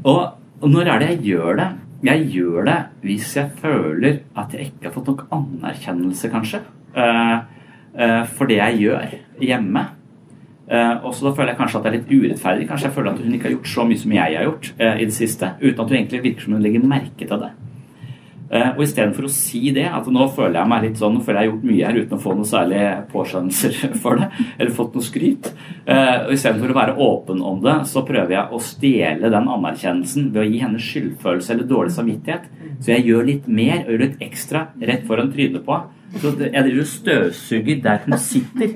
og 0.06 0.70
når 0.70 0.92
er 0.92 1.02
det 1.02 1.10
jeg 1.10 1.20
gjør 1.32 1.60
det? 1.60 1.68
Jeg 2.06 2.28
gjør 2.30 2.64
det 2.68 2.78
hvis 3.02 3.36
jeg 3.36 3.50
føler 3.60 4.18
at 4.38 4.54
jeg 4.54 4.70
ikke 4.70 4.88
har 4.88 4.94
fått 4.94 5.10
nok 5.10 5.22
anerkjennelse, 5.34 6.30
kanskje. 6.30 6.60
For 8.36 8.44
det 8.48 8.58
jeg 8.60 8.80
gjør 8.84 9.14
hjemme. 9.40 9.82
Og 11.02 11.14
så 11.14 11.26
da 11.26 11.32
føler 11.34 11.52
jeg 11.52 11.58
kanskje 11.58 11.78
at 11.80 11.86
det 11.86 11.90
er 11.90 11.96
litt 11.96 12.12
urettferdig. 12.12 12.68
Kanskje 12.68 12.88
jeg 12.88 12.96
føler 12.96 13.10
at 13.12 13.22
hun 13.24 13.34
ikke 13.34 13.48
har 13.48 13.56
gjort 13.56 13.72
så 13.72 13.86
mye 13.88 14.02
som 14.02 14.14
jeg 14.14 14.36
har 14.36 14.46
gjort 14.46 14.66
i 14.76 15.08
det 15.08 15.16
siste. 15.16 15.50
Uten 15.62 15.80
at 15.80 15.88
hun 15.88 15.98
egentlig 15.98 16.22
virker 16.28 16.46
som 16.46 16.56
hun 16.56 16.64
legger 16.66 16.86
merke 16.86 17.24
til 17.24 17.42
det. 17.42 17.52
Eh, 18.50 18.68
og 18.76 18.82
istedenfor 18.84 19.26
å 19.26 19.32
si 19.32 19.72
det, 19.74 19.86
at 19.90 20.06
nå 20.12 20.28
føler 20.34 20.60
jeg 20.60 20.70
meg 20.70 20.84
litt 20.86 21.00
sånn, 21.00 21.16
nå 21.18 21.24
føler 21.26 21.40
jeg 21.40 21.48
har 21.48 21.52
gjort 21.52 21.66
mye 21.70 21.88
her 21.88 21.98
uten 21.98 22.18
å 22.18 22.22
få 22.22 22.36
noe 22.38 22.46
særlig 22.46 22.82
påskjønnelser 23.10 23.78
for 24.04 24.22
det, 24.22 24.30
eller 24.56 24.76
fått 24.76 24.94
noe 24.94 25.06
skryt, 25.06 25.50
eh, 25.84 26.14
og 26.28 26.32
istedenfor 26.36 26.74
å 26.74 26.78
være 26.78 26.96
åpen 27.08 27.42
om 27.50 27.58
det, 27.64 27.76
så 27.90 28.04
prøver 28.06 28.36
jeg 28.36 28.46
å 28.54 28.62
stjele 28.62 29.32
den 29.34 29.50
anerkjennelsen 29.56 30.30
ved 30.30 30.44
å 30.44 30.48
gi 30.48 30.62
henne 30.62 30.86
skyldfølelse 30.86 31.54
eller 31.56 31.70
dårlig 31.70 31.96
samvittighet. 31.96 32.48
Så 32.78 32.92
jeg 32.92 33.06
gjør 33.08 33.30
litt 33.32 33.46
mer 33.50 33.82
og 33.82 33.94
gjør 33.94 34.04
litt 34.04 34.26
ekstra 34.26 34.68
rett 34.78 35.06
foran 35.08 35.32
trynet 35.32 35.64
på 35.66 35.82
så 36.16 36.30
jeg 36.38 36.62
driver 36.64 36.80
og 36.80 36.86
støvsuger 36.88 37.80
der 37.84 37.98
hun 38.04 38.14
sitter. 38.22 38.70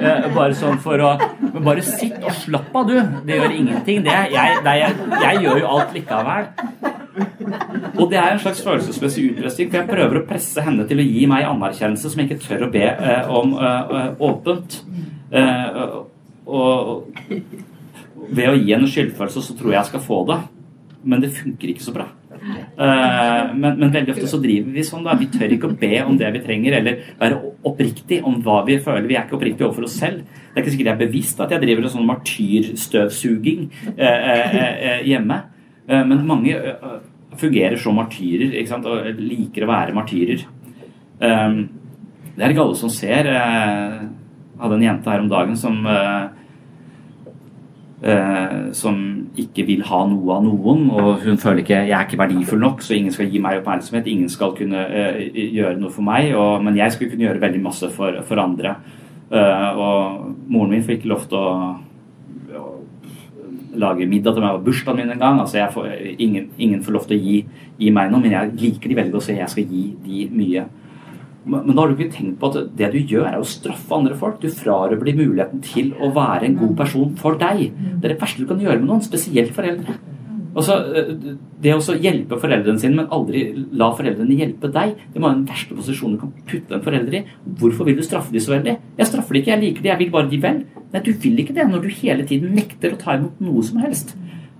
Eh, 0.00 0.28
bare 0.32 0.54
sånn 0.56 0.78
for 0.80 1.02
å 1.04 1.10
Bare 1.60 1.82
sitt 1.84 2.22
og 2.22 2.32
slapp 2.32 2.76
av, 2.78 2.86
du. 2.88 2.94
Det 3.26 3.36
gjør 3.36 3.52
ingenting. 3.52 4.04
Det, 4.06 4.14
jeg, 4.32 4.60
det, 4.64 4.74
jeg, 4.78 5.08
jeg 5.24 5.42
gjør 5.44 5.58
jo 5.60 5.70
alt 5.74 5.96
likevel. 5.96 6.46
Og 7.96 8.06
det 8.10 8.20
er 8.20 8.32
en 8.32 8.42
slags 8.42 8.62
følelsesmessig 8.66 9.26
utpressing, 9.30 9.70
for 9.70 9.80
jeg 9.80 9.90
prøver 9.90 10.20
å 10.20 10.26
presse 10.28 10.64
henne 10.64 10.86
til 10.88 11.02
å 11.02 11.06
gi 11.06 11.26
meg 11.30 11.48
anerkjennelse 11.48 12.12
som 12.12 12.22
jeg 12.22 12.30
ikke 12.30 12.44
tør 12.46 12.66
å 12.68 12.70
be 12.72 12.86
eh, 12.86 13.34
om 13.40 13.56
eh, 13.58 14.06
åpent. 14.30 14.80
Eh, 15.30 15.82
og 16.50 17.10
ved 18.30 18.48
å 18.50 18.56
gi 18.56 18.72
henne 18.72 18.88
skyldfølelse 18.90 19.44
så 19.44 19.58
tror 19.58 19.72
jeg 19.72 19.80
jeg 19.80 19.90
skal 19.92 20.06
få 20.06 20.22
det, 20.30 20.40
men 21.10 21.22
det 21.22 21.34
funker 21.36 21.72
ikke 21.72 21.86
så 21.86 21.94
bra. 21.94 22.10
Uh, 22.40 23.50
men, 23.52 23.74
men, 23.76 23.90
veldig 23.92 24.14
ofte 24.14 24.28
så 24.30 24.38
driver 24.40 24.72
vi 24.72 24.84
sånn. 24.86 25.04
da, 25.04 25.16
Vi 25.20 25.28
tør 25.32 25.52
ikke 25.52 25.68
å 25.68 25.76
be 25.76 25.98
om 26.06 26.16
det 26.20 26.30
vi 26.36 26.42
trenger, 26.44 26.78
eller 26.78 27.02
være 27.20 27.40
oppriktig 27.68 28.22
om 28.26 28.38
hva 28.44 28.62
vi 28.68 28.78
føler. 28.80 29.08
Vi 29.08 29.18
er 29.18 29.26
ikke 29.26 29.36
oppriktige 29.36 29.68
overfor 29.68 29.88
oss 29.88 29.98
selv. 30.00 30.22
Det 30.24 30.56
er 30.56 30.64
ikke 30.64 30.74
sikkert 30.74 30.90
jeg 30.92 30.96
er 30.96 31.02
bevisst 31.04 31.42
at 31.44 31.52
jeg 31.54 31.64
driver 31.66 31.86
en 31.86 31.94
sånn 31.94 32.08
martyrstøvsuging 32.08 33.66
eh, 33.92 34.56
eh, 34.56 35.02
hjemme. 35.10 35.42
men 35.90 36.20
mange 36.26 36.54
fungerer 37.38 37.78
som 37.80 37.98
martyrer 37.98 38.56
ikke 38.58 38.72
sant? 38.72 38.88
og 38.88 39.20
liker 39.20 39.66
å 39.66 39.70
være 39.70 39.96
martyrer. 39.96 40.42
Um, 41.20 41.62
det 42.34 42.44
er 42.44 42.54
ikke 42.54 42.64
alle 42.64 42.78
som 42.78 42.92
ser. 42.92 43.28
Jeg 43.30 44.10
hadde 44.60 44.76
en 44.78 44.86
jente 44.86 45.12
her 45.12 45.24
om 45.24 45.30
dagen 45.30 45.58
som 45.58 45.82
Uh, 48.00 48.70
som 48.72 48.94
ikke 49.36 49.66
vil 49.68 49.82
ha 49.84 49.98
noe 50.08 50.32
av 50.32 50.44
noen. 50.46 50.86
Og 50.88 51.20
hun 51.20 51.36
føler 51.40 51.60
ikke 51.60 51.82
jeg 51.82 51.92
er 51.92 52.06
ikke 52.06 52.20
verdifull 52.22 52.62
nok, 52.62 52.80
så 52.80 52.94
ingen 52.96 53.12
skal 53.12 53.28
gi 53.28 53.42
meg 53.44 53.58
oppmerksomhet. 53.58 54.08
Ingen 54.08 54.30
skal 54.32 54.54
kunne 54.56 54.86
uh, 54.88 55.18
gjøre 55.36 55.76
noe 55.76 55.92
for 55.92 56.06
meg, 56.06 56.30
og, 56.32 56.64
men 56.64 56.78
jeg 56.80 56.94
skulle 56.94 57.12
kunne 57.12 57.26
gjøre 57.26 57.42
veldig 57.42 57.60
masse 57.60 57.90
for, 57.92 58.22
for 58.24 58.40
andre. 58.40 58.72
Uh, 59.28 59.68
og 59.76 60.30
moren 60.48 60.72
min 60.72 60.86
får 60.86 60.96
ikke 60.96 61.12
lov 61.12 61.28
til 61.28 61.42
å 61.42 61.50
lage 63.78 64.08
middag 64.08 64.34
til 64.34 64.44
meg 64.44 64.58
på 64.58 64.66
bursdagen 64.70 65.00
min 65.02 65.14
en 65.14 65.22
gang. 65.22 65.40
Altså 65.42 65.66
får, 65.74 65.88
ingen, 66.18 66.50
ingen, 66.58 66.82
får 66.82 66.96
lov 66.96 67.08
til 67.08 67.18
å 67.18 67.24
gi, 67.24 67.38
gi 67.80 67.94
meg 67.94 68.12
noe, 68.12 68.22
men 68.22 68.36
jeg 68.36 68.54
liker 68.60 68.90
de 68.90 68.98
veldig 68.98 69.14
godt, 69.14 69.28
så 69.28 69.36
jeg 69.36 69.52
skal 69.52 69.74
gi 69.74 69.86
de 70.04 70.28
mye. 70.34 70.66
Men 71.50 71.72
da 71.72 71.80
har 71.80 71.88
du 71.88 71.96
ikke 71.96 72.12
tenkt 72.12 72.36
på 72.40 72.50
at 72.50 72.72
det 72.76 72.90
du 72.92 72.98
gjør, 73.00 73.26
er 73.30 73.40
å 73.40 73.48
straffe 73.48 73.96
andre 73.96 74.16
folk. 74.18 74.42
Du 74.42 74.52
frarøver 74.52 75.14
muligheten 75.16 75.62
til 75.64 75.94
å 75.96 76.10
være 76.14 76.50
en 76.50 76.58
god 76.60 76.74
person 76.82 77.14
for 77.18 77.38
deg. 77.40 77.70
Det 77.72 78.10
er 78.10 78.14
det 78.14 78.20
verste 78.20 78.44
du 78.44 78.50
kan 78.50 78.60
gjøre 78.60 78.82
med 78.82 78.90
noen, 78.90 79.04
spesielt 79.04 79.54
foreldre. 79.56 79.96
Altså, 80.50 80.76
det 81.62 81.74
å 81.76 81.94
hjelpe 82.02 82.38
foreldrene 82.42 82.80
sine, 82.82 82.96
men 82.98 83.12
aldri 83.14 83.44
la 83.78 83.90
foreldrene 83.94 84.38
hjelpe 84.38 84.70
deg, 84.74 84.96
det 85.12 85.20
må 85.20 85.28
være 85.28 85.38
den 85.38 85.50
verste 85.50 85.76
posisjonen 85.78 86.16
du 86.16 86.22
kan 86.24 86.32
putte 86.48 86.74
en 86.74 86.82
forelder 86.86 87.18
i. 87.20 87.22
Hvorfor 87.60 87.86
vil 87.86 88.00
du 88.00 88.02
straffe 88.06 88.34
de 88.34 88.42
så 88.42 88.56
veldig? 88.56 88.74
Jeg 88.98 89.10
straffer 89.10 89.36
de 89.36 89.42
ikke, 89.42 89.52
jeg 89.54 89.64
liker 89.64 89.84
de, 89.84 89.92
jeg 89.92 90.02
vil 90.02 90.10
bare 90.16 90.30
de 90.32 90.40
vel. 90.42 90.64
Nei, 90.90 91.04
du 91.06 91.12
vil 91.22 91.38
ikke 91.44 91.54
det 91.54 91.68
når 91.70 91.84
du 91.84 91.92
hele 92.00 92.26
tiden 92.26 92.56
nekter 92.58 92.96
å 92.96 92.98
ta 93.00 93.14
imot 93.18 93.38
noe 93.44 93.62
som 93.66 93.78
helst. 93.84 94.16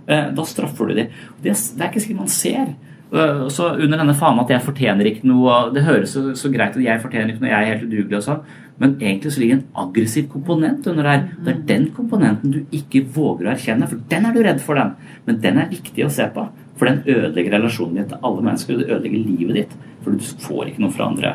Eh, 0.06 0.30
da 0.36 0.46
straffer 0.46 0.90
du 0.90 1.00
de. 1.00 1.08
Det 1.42 1.56
er 1.56 1.88
ikke 1.88 2.04
sikkert 2.04 2.22
man 2.22 2.32
ser. 2.32 2.70
Øh, 3.12 3.50
så 3.50 3.72
under 3.74 3.98
denne 3.98 4.14
fanen 4.14 4.44
at 4.44 4.50
jeg 4.52 4.62
fortjener 4.62 5.08
ikke 5.10 5.26
noe 5.26 5.54
Det 5.74 5.82
høres 5.82 6.12
så, 6.14 6.20
så 6.38 6.50
greit 6.52 6.76
at 6.78 6.84
jeg 6.84 7.02
fortjener 7.02 7.32
ikke 7.32 7.42
noe, 7.42 7.50
jeg 7.50 7.64
er 7.64 7.72
helt 7.72 7.88
udugelig 7.88 8.20
og 8.20 8.22
sånn, 8.22 8.44
men 8.80 8.94
egentlig 9.00 9.32
så 9.34 9.42
ligger 9.42 9.58
en 9.58 9.64
aggressiv 9.82 10.28
komponent 10.32 10.86
under 10.88 11.08
der. 11.08 11.26
Det 11.44 11.52
er 11.52 11.58
den 11.68 11.88
komponenten 11.96 12.54
du 12.54 12.60
ikke 12.76 13.02
våger 13.12 13.48
å 13.48 13.52
erkjenne, 13.52 13.88
for 13.90 14.00
den 14.12 14.28
er 14.28 14.36
du 14.36 14.40
redd 14.46 14.62
for, 14.64 14.78
den. 14.78 14.94
Men 15.26 15.42
den 15.42 15.60
er 15.60 15.68
viktig 15.68 16.06
å 16.06 16.12
se 16.14 16.28
på, 16.32 16.46
for 16.80 16.88
den 16.88 17.02
ødelegger 17.04 17.58
relasjonen 17.58 17.98
din 17.98 18.08
til 18.08 18.24
alle 18.24 18.46
mennesker, 18.46 18.78
og 18.78 18.80
det 18.80 18.88
ødelegger 18.88 19.26
livet 19.26 19.58
ditt, 19.58 19.76
for 20.00 20.16
du 20.16 20.32
får 20.46 20.70
ikke 20.70 20.86
noe 20.86 20.96
fra 20.96 21.10
andre, 21.10 21.34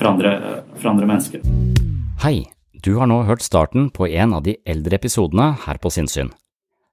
fra 0.00 0.14
andre, 0.16 0.34
fra 0.82 0.94
andre 0.96 1.10
mennesker. 1.12 1.46
Hei, 2.24 2.36
du 2.82 2.96
har 2.98 3.06
nå 3.06 3.22
hørt 3.28 3.46
starten 3.46 3.92
på 3.94 4.10
en 4.10 4.34
av 4.34 4.42
de 4.48 4.56
eldre 4.66 4.98
episodene 4.98 5.52
her 5.68 5.78
på 5.78 5.94
Sinnsyn. 5.94 6.34